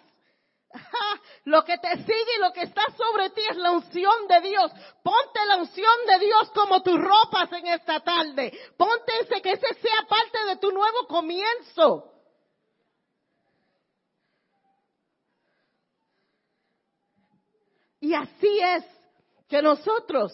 lo 1.45 1.65
que 1.65 1.77
te 1.79 1.97
sigue 1.97 2.37
y 2.37 2.41
lo 2.41 2.53
que 2.53 2.63
está 2.63 2.85
sobre 2.97 3.31
ti 3.31 3.43
es 3.51 3.57
la 3.57 3.73
unción 3.73 4.29
de 4.29 4.41
Dios. 4.41 4.71
Ponte 5.03 5.47
la 5.47 5.57
unción 5.57 6.07
de 6.07 6.19
Dios 6.25 6.51
como 6.55 6.83
tus 6.83 6.99
ropas 6.99 7.53
en 7.53 7.67
esta 7.67 8.01
tarde. 8.01 8.53
Ponte 8.77 9.13
ese, 9.21 9.43
que 9.43 9.53
ese 9.53 9.75
sea 9.75 10.07
parte 10.09 10.45
de 10.47 10.57
tu 10.57 10.71
nuevo 10.71 11.07
comienzo. 11.09 12.09
Y 18.01 18.15
así 18.15 18.59
es 18.59 18.85
que 19.49 19.63
nosotros 19.63 20.33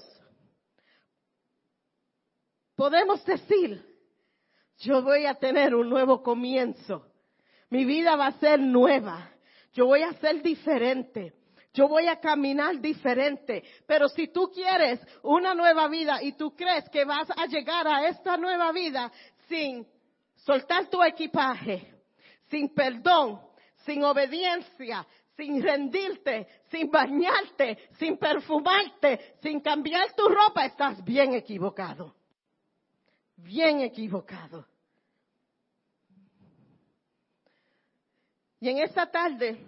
podemos 2.75 3.23
decir, 3.27 3.85
yo 4.79 5.03
voy 5.03 5.27
a 5.27 5.35
tener 5.35 5.75
un 5.75 5.91
nuevo 5.91 6.23
comienzo. 6.23 7.08
Mi 7.71 7.85
vida 7.85 8.17
va 8.17 8.29
a 8.29 8.39
ser 8.39 8.61
nueva. 8.61 9.31
Yo 9.73 9.87
voy 9.87 10.03
a 10.03 10.13
ser 10.15 10.43
diferente. 10.43 11.35
Yo 11.75 11.87
voy 11.87 12.09
a 12.09 12.19
caminar 12.19 12.81
diferente. 12.81 13.63
Pero 13.87 14.09
si 14.09 14.29
tú 14.29 14.51
quieres 14.53 15.01
una 15.23 15.55
nueva 15.55 15.89
vida 15.89 16.23
y 16.23 16.33
tú 16.33 16.55
crees 16.57 16.89
que 16.91 17.05
vas 17.05 17.29
a 17.31 17.47
llegar 17.47 17.87
a 17.87 18.09
esta 18.09 18.37
nueva 18.37 18.73
vida 18.73 19.13
sin 19.49 19.87
soltar 20.35 20.89
tu 20.89 21.03
equipaje, 21.03 21.95
sin 22.49 22.75
perdón, 22.75 23.41
sin 23.85 24.03
obediencia, 24.03 25.07
sin 25.37 25.63
rendirte, 25.63 26.49
sin 26.71 26.91
bañarte, 26.91 27.91
sin 27.99 28.17
perfumarte, 28.17 29.37
sin 29.41 29.61
cambiar 29.61 30.13
tu 30.15 30.27
ropa, 30.29 30.65
estás 30.65 31.05
bien 31.05 31.35
equivocado. 31.35 32.15
Bien 33.37 33.81
equivocado. 33.81 34.67
Y 38.61 38.69
en 38.69 38.79
esta 38.79 39.11
tarde, 39.11 39.65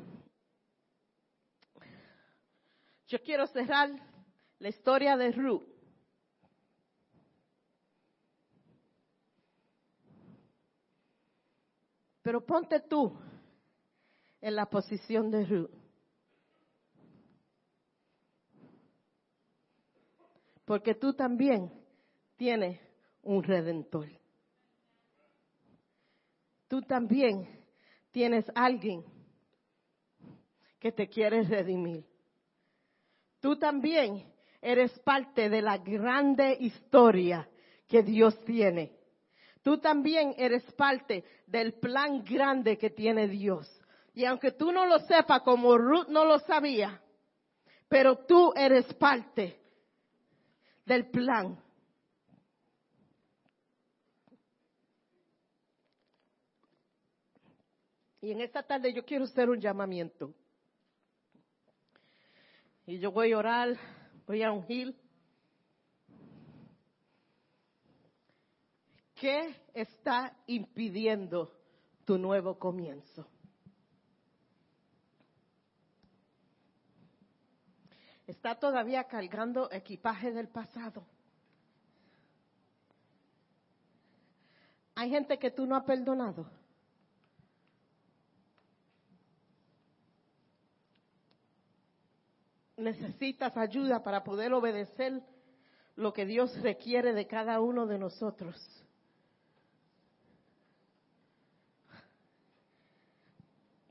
yo 3.06 3.22
quiero 3.22 3.46
cerrar 3.46 3.90
la 4.58 4.68
historia 4.68 5.16
de 5.16 5.30
Ruth. 5.32 5.62
Pero 12.22 12.44
ponte 12.44 12.80
tú 12.80 13.16
en 14.40 14.56
la 14.56 14.66
posición 14.66 15.30
de 15.30 15.44
Ruth. 15.44 15.70
Porque 20.64 20.94
tú 20.94 21.14
también 21.14 21.72
tienes 22.36 22.80
un 23.22 23.42
redentor. 23.42 24.08
Tú 26.68 26.82
también 26.82 27.59
tienes 28.10 28.50
alguien 28.54 29.04
que 30.78 30.92
te 30.92 31.08
quiere 31.08 31.42
redimir. 31.42 32.04
Tú 33.40 33.56
también 33.56 34.30
eres 34.60 34.98
parte 35.00 35.48
de 35.48 35.62
la 35.62 35.78
grande 35.78 36.56
historia 36.60 37.48
que 37.86 38.02
Dios 38.02 38.38
tiene. 38.44 38.92
Tú 39.62 39.78
también 39.78 40.34
eres 40.38 40.62
parte 40.72 41.24
del 41.46 41.74
plan 41.74 42.24
grande 42.24 42.78
que 42.78 42.90
tiene 42.90 43.28
Dios. 43.28 43.68
Y 44.14 44.24
aunque 44.24 44.52
tú 44.52 44.72
no 44.72 44.86
lo 44.86 44.98
sepas 45.00 45.42
como 45.42 45.76
Ruth 45.76 46.08
no 46.08 46.24
lo 46.24 46.38
sabía, 46.40 47.00
pero 47.88 48.16
tú 48.26 48.52
eres 48.56 48.92
parte 48.94 49.58
del 50.84 51.10
plan 51.10 51.58
Y 58.20 58.32
en 58.32 58.40
esta 58.42 58.62
tarde 58.62 58.92
yo 58.92 59.04
quiero 59.04 59.24
hacer 59.24 59.48
un 59.48 59.60
llamamiento. 59.60 60.34
Y 62.86 62.98
yo 62.98 63.12
voy 63.12 63.32
a 63.32 63.38
orar, 63.38 63.76
voy 64.26 64.42
a 64.42 64.52
ungir. 64.52 64.94
¿Qué 69.14 69.54
está 69.74 70.36
impidiendo 70.46 71.52
tu 72.04 72.18
nuevo 72.18 72.58
comienzo? 72.58 73.26
Está 78.26 78.54
todavía 78.54 79.04
cargando 79.04 79.70
equipaje 79.70 80.30
del 80.32 80.48
pasado. 80.48 81.04
Hay 84.94 85.10
gente 85.10 85.38
que 85.38 85.50
tú 85.50 85.66
no 85.66 85.76
has 85.76 85.84
perdonado. 85.84 86.59
Necesitas 92.80 93.56
ayuda 93.56 94.02
para 94.02 94.24
poder 94.24 94.52
obedecer 94.52 95.22
lo 95.96 96.12
que 96.12 96.24
Dios 96.24 96.60
requiere 96.62 97.12
de 97.12 97.26
cada 97.26 97.60
uno 97.60 97.86
de 97.86 97.98
nosotros. 97.98 98.56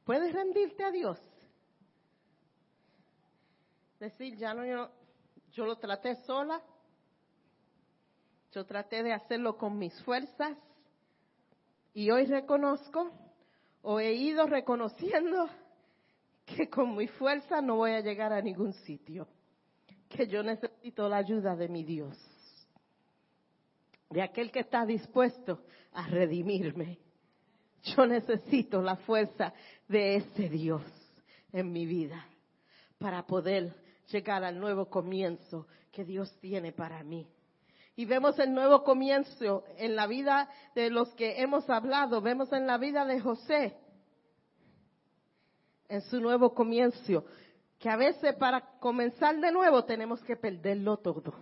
Puedes 0.03 0.33
rendirte 0.33 0.83
a 0.83 0.91
Dios. 0.91 1.19
Decir, 3.99 4.35
ya 4.37 4.55
no, 4.55 4.65
yo, 4.65 4.89
yo 5.51 5.65
lo 5.65 5.77
traté 5.77 6.15
sola. 6.25 6.61
Yo 8.51 8.65
traté 8.65 9.03
de 9.03 9.13
hacerlo 9.13 9.55
con 9.57 9.77
mis 9.77 9.93
fuerzas. 10.01 10.57
Y 11.93 12.09
hoy 12.09 12.25
reconozco, 12.25 13.11
o 13.83 13.99
he 13.99 14.13
ido 14.13 14.47
reconociendo, 14.47 15.47
que 16.55 16.69
con 16.69 16.95
mi 16.95 17.07
fuerza 17.07 17.61
no 17.61 17.77
voy 17.77 17.91
a 17.91 18.01
llegar 18.01 18.33
a 18.33 18.41
ningún 18.41 18.73
sitio, 18.73 19.27
que 20.07 20.27
yo 20.27 20.43
necesito 20.43 21.07
la 21.07 21.17
ayuda 21.17 21.55
de 21.55 21.67
mi 21.67 21.83
Dios, 21.83 22.17
de 24.09 24.21
aquel 24.21 24.51
que 24.51 24.61
está 24.61 24.85
dispuesto 24.85 25.61
a 25.93 26.07
redimirme. 26.07 26.99
Yo 27.95 28.05
necesito 28.05 28.81
la 28.81 28.97
fuerza 28.97 29.53
de 29.87 30.17
ese 30.17 30.49
Dios 30.49 30.81
en 31.53 31.71
mi 31.71 31.85
vida 31.85 32.25
para 32.97 33.25
poder 33.25 33.73
llegar 34.11 34.43
al 34.43 34.59
nuevo 34.59 34.89
comienzo 34.89 35.67
que 35.91 36.03
Dios 36.03 36.35
tiene 36.41 36.73
para 36.73 37.03
mí. 37.03 37.27
Y 37.95 38.05
vemos 38.05 38.37
el 38.39 38.53
nuevo 38.53 38.83
comienzo 38.83 39.63
en 39.77 39.95
la 39.95 40.07
vida 40.07 40.49
de 40.75 40.89
los 40.89 41.13
que 41.15 41.41
hemos 41.41 41.69
hablado, 41.69 42.21
vemos 42.21 42.51
en 42.51 42.65
la 42.65 42.77
vida 42.77 43.05
de 43.05 43.19
José, 43.19 43.77
en 45.89 46.01
su 46.03 46.21
nuevo 46.21 46.53
comienzo. 46.53 47.25
que 47.79 47.89
a 47.89 47.95
veces 47.95 48.35
para 48.35 48.59
comenzar 48.79 49.39
de 49.39 49.53
nuevo 49.53 49.85
tenemos 49.85 50.21
que 50.23 50.35
perderlo 50.35 50.97
todo. 50.97 51.33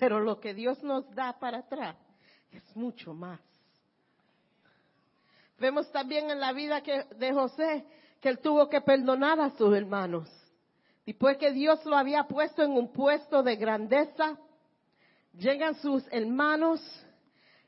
Pero 0.00 0.20
lo 0.20 0.40
que 0.40 0.54
Dios 0.54 0.82
nos 0.82 1.08
da 1.14 1.38
para 1.38 1.58
atrás 1.58 1.96
es 2.50 2.64
mucho 2.74 3.12
más. 3.12 3.40
Vemos 5.58 5.90
también 5.92 6.30
en 6.30 6.40
la 6.40 6.52
vida 6.52 6.80
de 6.80 7.32
José 7.32 7.84
que 8.22 8.30
él 8.30 8.38
tuvo 8.38 8.70
que 8.70 8.80
perdonar 8.80 9.38
a 9.38 9.50
sus 9.50 9.76
hermanos. 9.76 10.30
Después 11.04 11.36
que 11.36 11.52
Dios 11.52 11.84
lo 11.84 11.96
había 11.96 12.24
puesto 12.24 12.62
en 12.62 12.70
un 12.72 12.90
puesto 12.90 13.42
de 13.42 13.56
grandeza, 13.56 14.38
llegan 15.34 15.74
sus 15.76 16.04
hermanos 16.10 16.80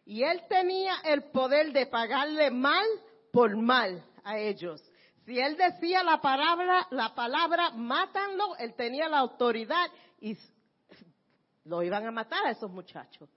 y 0.07 0.23
él 0.23 0.41
tenía 0.49 0.95
el 1.05 1.25
poder 1.25 1.73
de 1.73 1.87
pagarle 1.87 2.51
mal 2.51 2.87
por 3.33 3.55
mal 3.57 4.03
a 4.25 4.39
ellos. 4.39 4.83
Si 5.25 5.39
él 5.39 5.57
decía 5.57 6.03
la 6.03 6.21
palabra, 6.21 6.87
la 6.91 7.15
palabra, 7.15 7.71
mátanlo, 7.71 8.57
él 8.57 8.75
tenía 8.75 9.09
la 9.09 9.19
autoridad 9.19 9.91
y 10.21 10.37
lo 11.65 11.83
iban 11.83 12.07
a 12.07 12.11
matar 12.11 12.47
a 12.47 12.51
esos 12.51 12.71
muchachos. 12.71 13.29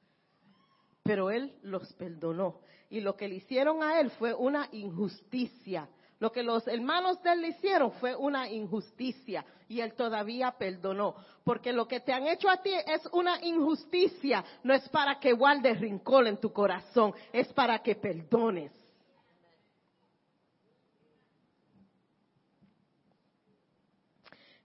Pero 1.03 1.29
él 1.29 1.53
los 1.63 1.91
perdonó. 1.93 2.61
Y 2.89 3.01
lo 3.01 3.15
que 3.15 3.27
le 3.27 3.35
hicieron 3.35 3.83
a 3.83 3.99
él 3.99 4.09
fue 4.11 4.33
una 4.33 4.69
injusticia. 4.71 5.87
Lo 6.19 6.31
que 6.31 6.41
los 6.41 6.65
hermanos 6.67 7.21
de 7.21 7.33
él 7.33 7.41
le 7.41 7.47
hicieron 7.49 7.91
fue 7.93 8.15
una 8.15 8.49
injusticia 8.49 9.45
y 9.67 9.81
él 9.81 9.93
todavía 9.93 10.51
perdonó. 10.51 11.15
Porque 11.43 11.73
lo 11.73 11.87
que 11.87 11.99
te 11.99 12.13
han 12.13 12.27
hecho 12.27 12.49
a 12.49 12.61
ti 12.61 12.71
es 12.73 13.05
una 13.11 13.43
injusticia. 13.43 14.43
No 14.63 14.73
es 14.73 14.87
para 14.89 15.19
que 15.19 15.33
guardes 15.33 15.81
rincón 15.81 16.27
en 16.27 16.37
tu 16.37 16.53
corazón, 16.53 17.13
es 17.33 17.51
para 17.51 17.79
que 17.79 17.95
perdones. 17.95 18.71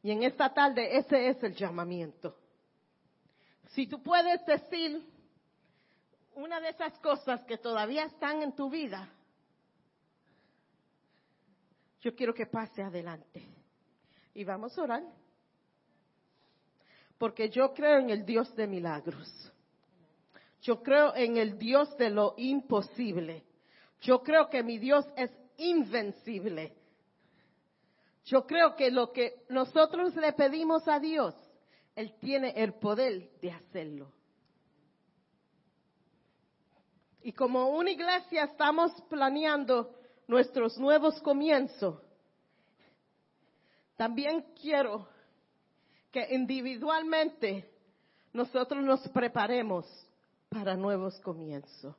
Y 0.03 0.11
en 0.11 0.23
esta 0.23 0.53
tarde 0.53 0.97
ese 0.97 1.29
es 1.29 1.43
el 1.43 1.55
llamamiento. 1.55 2.37
Si 3.71 3.87
tú 3.87 4.03
puedes 4.03 4.45
decir 4.47 5.03
una 6.35 6.61
de 6.61 6.71
esas 6.71 6.99
cosas 7.01 7.45
que 7.45 7.59
todavía 7.59 8.05
están 8.05 8.43
en 8.43 8.53
tu 8.53 8.71
vida, 8.71 9.09
yo 12.01 12.15
quiero 12.15 12.33
que 12.33 12.47
pase 12.47 12.83
adelante. 12.83 13.43
Y 14.35 14.45
vamos 14.45 14.79
a 14.79 14.83
orar. 14.83 15.03
Porque 17.19 17.51
yo 17.51 17.75
creo 17.75 17.99
en 17.99 18.11
el 18.11 18.25
Dios 18.25 18.55
de 18.55 18.69
milagros. 18.69 19.53
Yo 20.63 20.83
creo 20.83 21.15
en 21.15 21.37
el 21.37 21.59
Dios 21.59 21.97
de 21.97 22.11
lo 22.11 22.35
imposible. 22.37 23.45
Yo 24.01 24.23
creo 24.23 24.49
que 24.49 24.63
mi 24.63 24.79
Dios 24.79 25.05
es 25.17 25.31
invencible. 25.57 26.78
Yo 28.29 28.47
creo 28.47 28.77
que 28.77 28.91
lo 28.91 29.11
que 29.11 29.47
nosotros 29.49 30.15
le 30.15 30.35
pedimos 30.35 30.87
a 30.87 31.01
Dios, 31.01 31.35
Él 31.97 32.15
tiene 32.21 32.53
el 32.57 32.75
poder 32.75 33.31
de 33.41 33.51
hacerlo. 33.51 34.13
Y 37.23 37.33
como 37.33 37.71
una 37.71 37.91
iglesia 37.91 38.45
estamos 38.45 38.93
planeando 39.09 39.99
nuestros 40.27 40.77
nuevos 40.77 41.19
comienzos, 41.23 42.03
también 43.97 44.45
quiero 44.61 45.09
que 46.13 46.27
individualmente 46.35 47.71
nosotros 48.35 48.85
nos 48.85 49.09
preparemos 49.09 49.87
para 50.51 50.77
nuevos 50.77 51.19
comienzos. 51.21 51.97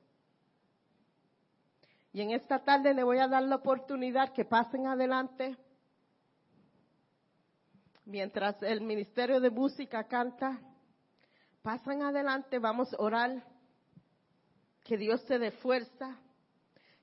Y 2.14 2.22
en 2.22 2.32
esta 2.32 2.64
tarde 2.64 2.94
le 2.94 3.04
voy 3.04 3.18
a 3.18 3.28
dar 3.28 3.42
la 3.42 3.56
oportunidad 3.56 4.32
que 4.32 4.46
pasen 4.46 4.86
adelante 4.86 5.58
mientras 8.10 8.62
el 8.64 8.82
Ministerio 8.82 9.40
de 9.40 9.52
Música 9.52 10.04
canta, 10.06 10.60
pasan 11.62 12.02
adelante, 12.02 12.58
vamos 12.58 12.92
a 12.94 13.02
orar, 13.02 13.44
que 14.84 14.98
Dios 14.98 15.24
te 15.26 15.38
dé 15.38 15.52
fuerza, 15.52 16.18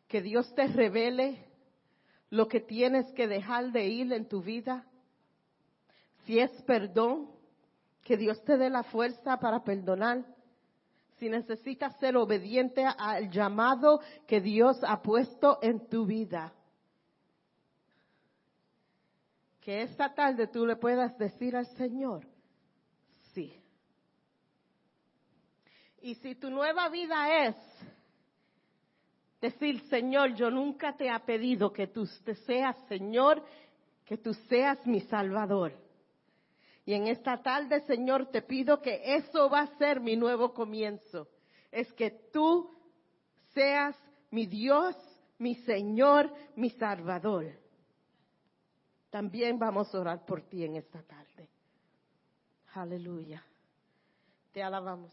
que 0.08 0.20
Dios 0.20 0.52
te 0.54 0.66
revele 0.66 1.38
lo 2.30 2.48
que 2.48 2.60
tienes 2.60 3.06
que 3.12 3.28
dejar 3.28 3.70
de 3.70 3.86
ir 3.86 4.12
en 4.12 4.28
tu 4.28 4.42
vida. 4.42 4.84
Si 6.24 6.40
es 6.40 6.50
perdón, 6.62 7.30
que 8.02 8.16
Dios 8.16 8.42
te 8.42 8.56
dé 8.56 8.68
la 8.68 8.82
fuerza 8.82 9.38
para 9.38 9.62
perdonar. 9.62 10.24
Si 11.18 11.28
necesitas 11.28 11.96
ser 12.00 12.16
obediente 12.16 12.84
al 12.84 13.30
llamado 13.30 14.00
que 14.26 14.40
Dios 14.40 14.78
ha 14.82 15.00
puesto 15.02 15.60
en 15.62 15.88
tu 15.88 16.04
vida. 16.04 16.52
Que 19.66 19.82
esta 19.82 20.14
tarde 20.14 20.46
tú 20.46 20.64
le 20.64 20.76
puedas 20.76 21.18
decir 21.18 21.56
al 21.56 21.66
Señor, 21.76 22.24
sí. 23.34 23.52
Y 26.00 26.14
si 26.14 26.36
tu 26.36 26.50
nueva 26.50 26.88
vida 26.88 27.46
es 27.46 27.56
decir, 29.40 29.80
Señor, 29.88 30.36
yo 30.36 30.52
nunca 30.52 30.96
te 30.96 31.08
he 31.08 31.18
pedido 31.18 31.72
que 31.72 31.88
tú 31.88 32.06
seas 32.46 32.76
Señor, 32.88 33.42
que 34.04 34.16
tú 34.16 34.34
seas 34.34 34.86
mi 34.86 35.00
Salvador. 35.00 35.72
Y 36.84 36.94
en 36.94 37.08
esta 37.08 37.42
tarde, 37.42 37.80
Señor, 37.88 38.26
te 38.30 38.42
pido 38.42 38.80
que 38.80 39.16
eso 39.16 39.50
va 39.50 39.62
a 39.62 39.78
ser 39.78 39.98
mi 39.98 40.14
nuevo 40.14 40.54
comienzo. 40.54 41.26
Es 41.72 41.92
que 41.94 42.12
tú 42.32 42.70
seas 43.52 43.96
mi 44.30 44.46
Dios, 44.46 44.94
mi 45.38 45.56
Señor, 45.56 46.32
mi 46.54 46.70
Salvador 46.70 47.65
también 49.16 49.58
vamos 49.58 49.94
a 49.94 50.00
orar 50.00 50.26
por 50.26 50.42
ti 50.42 50.62
en 50.62 50.76
esta 50.76 51.00
tarde. 51.00 51.48
Aleluya. 52.74 53.42
Te 54.52 54.62
alabamos. 54.62 55.10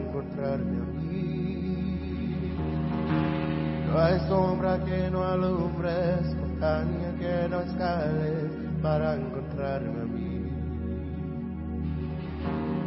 Encontrarme 0.00 0.76
a 0.76 0.84
mí. 0.94 1.20
No 3.90 3.98
hay 3.98 4.20
sombra 4.28 4.78
que 4.84 5.10
no 5.10 5.24
alumbres, 5.24 6.34
montaña 6.36 7.12
que 7.18 7.48
no 7.48 7.60
escales 7.60 8.50
para 8.82 9.16
encontrarme 9.16 10.00
a 10.00 10.04
mí. 10.04 10.30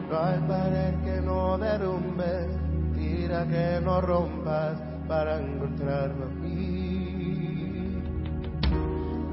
No 0.09 0.19
hay 0.23 0.39
pared 0.47 0.93
que 1.03 1.21
no 1.21 1.57
derrumbes, 1.57 2.47
tira 2.95 3.45
que 3.45 3.81
no 3.83 3.99
rompas 3.99 4.79
para 5.07 5.41
encontrarme 5.41 6.23
a 6.23 6.27
mí. 6.27 8.03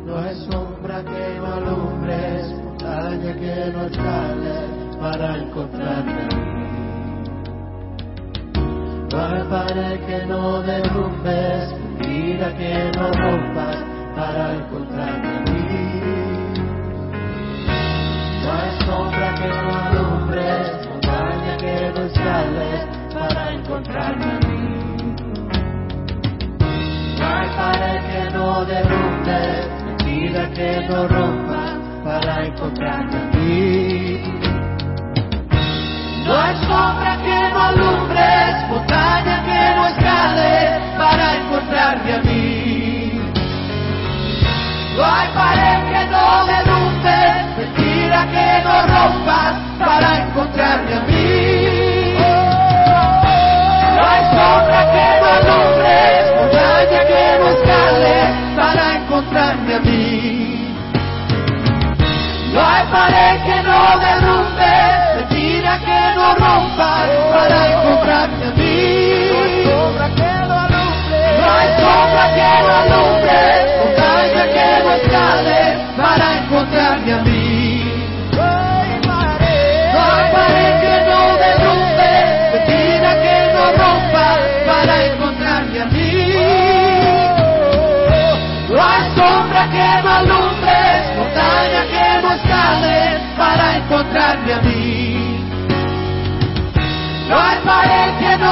No 0.07 0.19
hay 0.19 0.35
sombra 0.51 1.05
que 1.05 1.39
no 1.39 1.47
alumbres, 1.47 2.53
montaña 2.65 3.35
que 3.35 3.73
no 3.73 3.83
escales 3.85 4.97
para 4.99 5.39
encontrarme 5.39 6.13
a 6.13 6.27
mí. 6.27 6.50
No 9.13 9.19
hay 9.27 9.43
pared 9.43 10.01
que 10.07 10.25
no 10.27 10.63
derrumbes, 10.63 11.75
tira 12.01 12.55
que 12.57 12.93
no 12.97 13.11
rompas 13.11 13.77
para 14.15 14.55
encontrarme 14.55 15.29
a 15.29 15.41
mí. 15.51 16.01
No 18.43 18.53
hay 18.53 18.87
sombra 18.87 19.35
que 19.35 19.49
no 19.49 19.75
alumbres, 19.75 20.89
montaña 20.89 21.57
que 21.57 21.93
no 21.93 22.03
escales 22.07 22.87
para 23.13 23.53
encontrarme 23.53 24.25
a 24.25 24.39
mí. 24.47 25.15
No 27.19 27.27
hay 27.27 27.49
pared 27.57 28.01
que 28.07 28.31
no 28.33 28.65
derrumbes, 28.65 29.85
mentira 29.87 30.51
que 30.53 30.87
no 30.89 31.09
rompas 31.09 31.73
para 32.05 32.47
encontrarme 32.47 33.17
a 33.17 33.37
mí. 33.37 34.60
No 36.31 36.41
hay 36.41 36.55
sombra 36.59 37.17
que 37.25 37.51
no 37.53 37.61
alumbres, 37.61 38.69
montaña 38.69 39.43
que 39.43 39.75
no 39.75 39.87
escales 39.89 40.81
para 40.97 41.35
encontrarme 41.39 42.13
a 42.15 42.19
mí. 42.19 43.21
No 44.97 45.05
hay 45.05 45.29
pared 45.35 45.79
que 45.91 46.07
no 46.13 46.47
derrumbes, 46.47 47.35
mentira 47.59 48.27
que 48.31 48.63
no 48.63 48.75
rompas 48.93 49.55
para 49.81 50.19
encontrarme 50.19 50.95
a 50.95 51.01
mí. 51.01 52.15
No 53.97 54.03
hay 54.09 54.25
sombra 54.37 54.81
que 54.93 55.07
no 55.21 55.29
alumbres, 55.41 56.23
montaña 56.39 57.01
que 57.11 57.25
no 57.41 57.49
escales 57.57 58.29
para 58.55 58.97
encontrarme 58.99 59.75
a 59.75 59.81
mí. 59.81 60.77
No 62.53 62.61
hay 62.65 62.85
pared 62.87 63.43
que 63.43 63.63
no 63.65 63.99
derrumbes, 63.99 65.01
no 66.21 66.35
rompas 66.35 67.09
para 67.33 67.59
encontrarme 67.73 68.45
a 68.47 68.51
mí. 68.51 69.31
No 69.31 69.37
hay 69.43 69.65
sombra 71.81 72.25
que 72.37 72.51
no 72.67 72.73
alumbres, 72.83 73.59
montaña 73.81 74.45
que 74.55 74.67
no 74.85 74.91
escales 75.01 75.69
para 75.97 76.27
encontrarme 76.39 77.11
a 77.13 77.15
mí. 77.23 77.40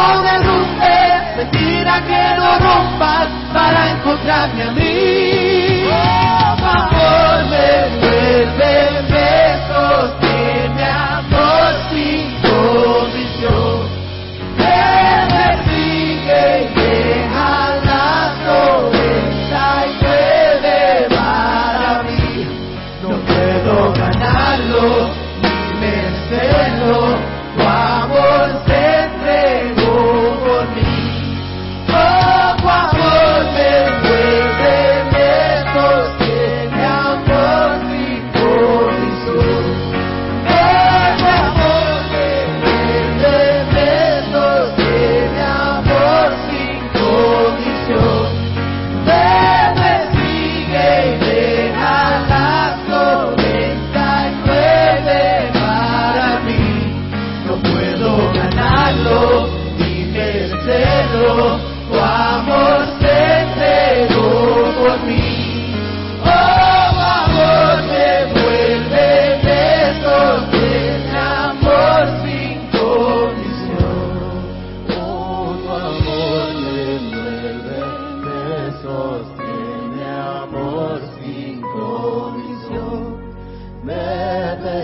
No 0.08 0.22
derrumbe, 0.22 1.36
mentira 1.36 2.00
que 2.06 2.40
no 2.40 2.58
rompas 2.58 3.28
para 3.52 3.90
encontrarme 3.90 4.62
a 4.62 4.70
mí. 4.72 5.27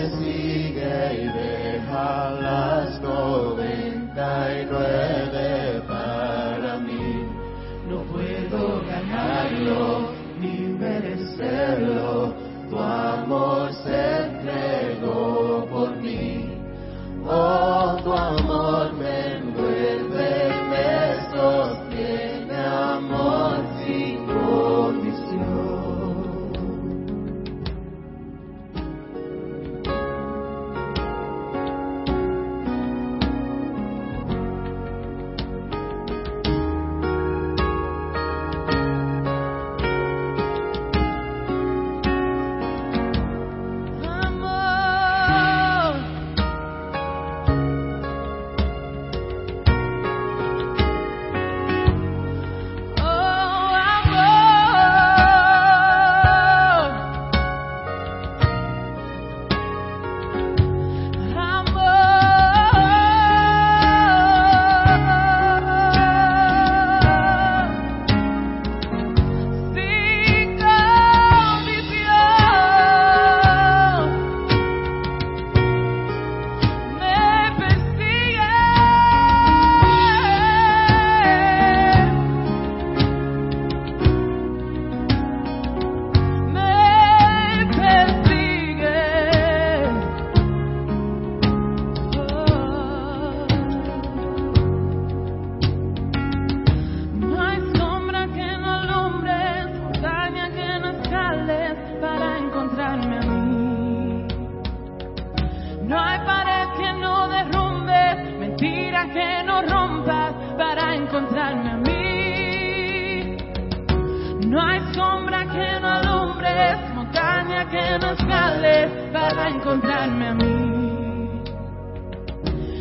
as 0.05 0.13
we 0.13 0.34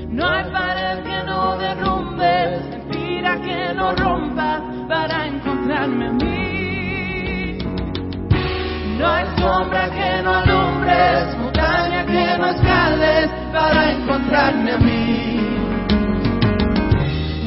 No 0.09 0.29
hay 0.29 0.43
pared 0.51 1.03
que 1.03 1.23
no 1.25 1.57
derrumbe, 1.57 2.61
mentira 2.69 3.41
que 3.41 3.73
no 3.73 3.95
rompa 3.95 4.61
para 4.87 5.25
encontrarme 5.25 6.07
a 6.07 6.11
mí. 6.11 7.57
No 8.99 9.07
hay 9.07 9.25
sombra 9.37 9.89
que 9.89 10.21
no 10.21 10.33
alumbres, 10.35 11.37
montaña 11.39 12.05
que 12.05 12.37
no 12.37 12.45
escales 12.47 13.29
para 13.51 13.91
encontrarme 13.91 14.71
a 14.73 14.77
mí. 14.77 15.57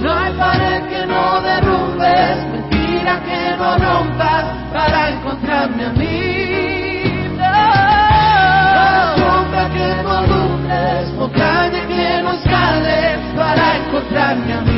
No 0.03 0.13
hay 0.13 0.33
pared 0.33 0.83
que 0.89 1.07
no 1.07 1.41
derrumbes, 1.41 2.37
mentira 2.53 3.23
que 3.25 3.57
no 3.57 3.79
rompas 3.79 4.45
para 4.73 5.11
encontrarme 5.11 5.85
a 5.85 5.93
mí. 5.93 6.36
I've 14.27 14.39
known. 14.49 14.76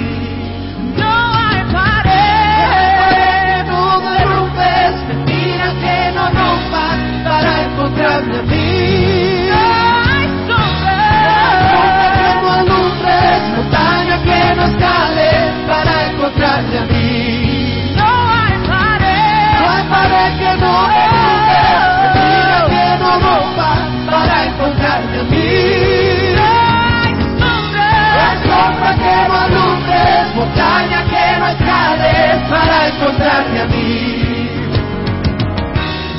para 32.48 32.88
encontrarte 32.88 33.60
a 33.60 33.66
mí. 33.66 34.48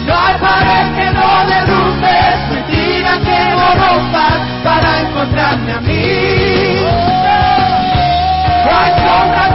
No 0.06 0.14
hay 0.16 0.36
pared 0.40 0.96
que 0.96 1.12
no 1.12 1.46
derrumbes, 1.46 2.50
mentira 2.52 3.12
que 3.26 3.56
no 3.56 3.68
rompas 3.76 4.40
para 4.64 5.02
encontrarme 5.02 5.72
a 5.74 5.82
mí. 5.82 6.78
No 8.66 8.78
hay 8.78 8.92
sombra 8.94 9.49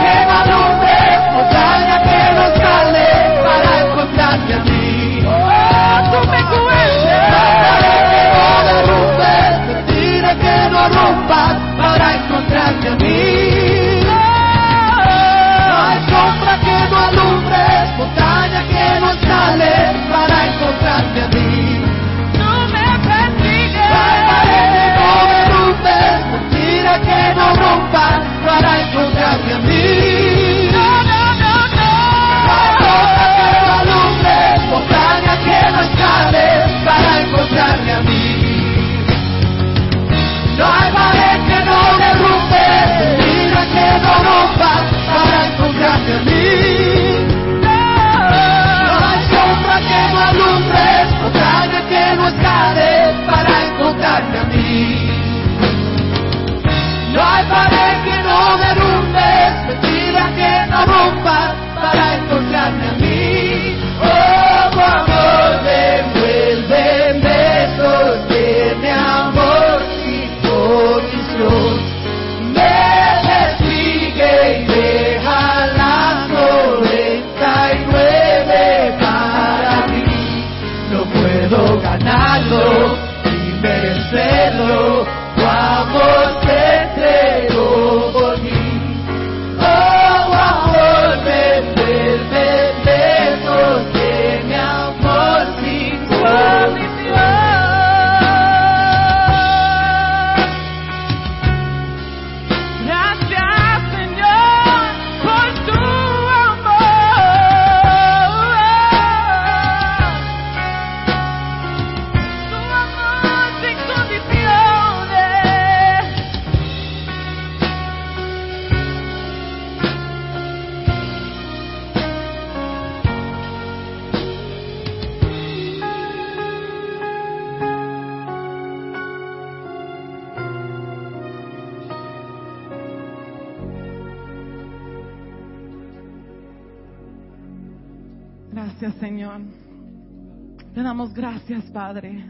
Te 140.74 140.82
damos 140.82 141.12
gracias, 141.12 141.64
Padre. 141.72 142.24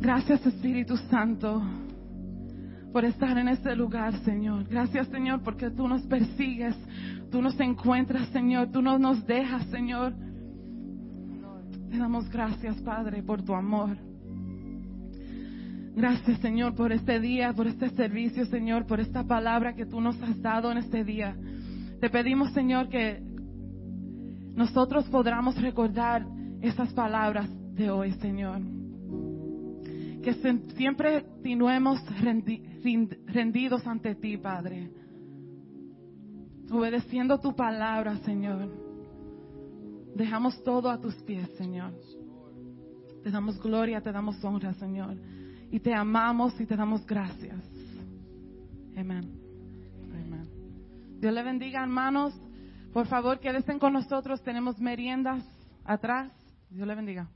Gracias, 0.00 0.44
Espíritu 0.44 0.96
Santo, 1.08 1.62
por 2.92 3.04
estar 3.04 3.38
en 3.38 3.48
este 3.48 3.74
lugar, 3.74 4.14
Señor. 4.24 4.64
Gracias, 4.68 5.08
Señor, 5.08 5.42
porque 5.42 5.70
tú 5.70 5.88
nos 5.88 6.02
persigues, 6.02 6.76
tú 7.30 7.40
nos 7.40 7.58
encuentras, 7.58 8.28
Señor, 8.28 8.70
tú 8.70 8.82
no 8.82 8.98
nos 8.98 9.26
dejas, 9.26 9.64
Señor. 9.66 10.14
Te 11.90 11.96
damos 11.96 12.28
gracias, 12.28 12.76
Padre, 12.82 13.22
por 13.22 13.42
tu 13.42 13.54
amor. 13.54 13.96
Gracias, 15.96 16.38
Señor, 16.40 16.74
por 16.74 16.92
este 16.92 17.18
día, 17.20 17.52
por 17.54 17.66
este 17.66 17.88
servicio, 17.90 18.44
Señor, 18.46 18.84
por 18.84 19.00
esta 19.00 19.24
palabra 19.24 19.74
que 19.74 19.86
tú 19.86 20.00
nos 20.00 20.20
has 20.20 20.42
dado 20.42 20.70
en 20.70 20.78
este 20.78 21.02
día. 21.04 21.34
Te 22.00 22.10
pedimos, 22.10 22.52
Señor, 22.52 22.88
que 22.88 23.22
nosotros 24.54 25.08
podamos 25.08 25.60
recordar 25.60 26.26
esas 26.62 26.92
palabras 26.92 27.48
de 27.74 27.90
hoy, 27.90 28.12
Señor. 28.14 28.60
Que 30.22 30.34
siempre 30.76 31.22
continuemos 31.22 32.00
rendidos 33.26 33.86
ante 33.86 34.14
ti, 34.14 34.38
Padre. 34.38 34.90
Obedeciendo 36.70 37.38
tu 37.40 37.54
palabra, 37.54 38.16
Señor. 38.18 38.70
Dejamos 40.14 40.62
todo 40.62 40.88
a 40.90 41.00
tus 41.00 41.14
pies, 41.24 41.48
Señor. 41.58 41.92
Te 43.22 43.30
damos 43.30 43.60
gloria, 43.60 44.00
te 44.00 44.12
damos 44.12 44.42
honra, 44.44 44.72
Señor. 44.74 45.16
Y 45.70 45.80
te 45.80 45.92
amamos 45.92 46.58
y 46.60 46.66
te 46.66 46.76
damos 46.76 47.04
gracias. 47.04 47.60
Amén. 48.96 49.44
Dios 51.20 51.32
le 51.32 51.42
bendiga, 51.42 51.82
hermanos. 51.82 52.34
Por 52.94 53.08
favor, 53.08 53.40
quédense 53.40 53.76
con 53.80 53.92
nosotros. 53.92 54.40
Tenemos 54.40 54.78
meriendas 54.78 55.42
atrás. 55.84 56.30
Dios 56.70 56.86
le 56.86 56.94
bendiga. 56.94 57.26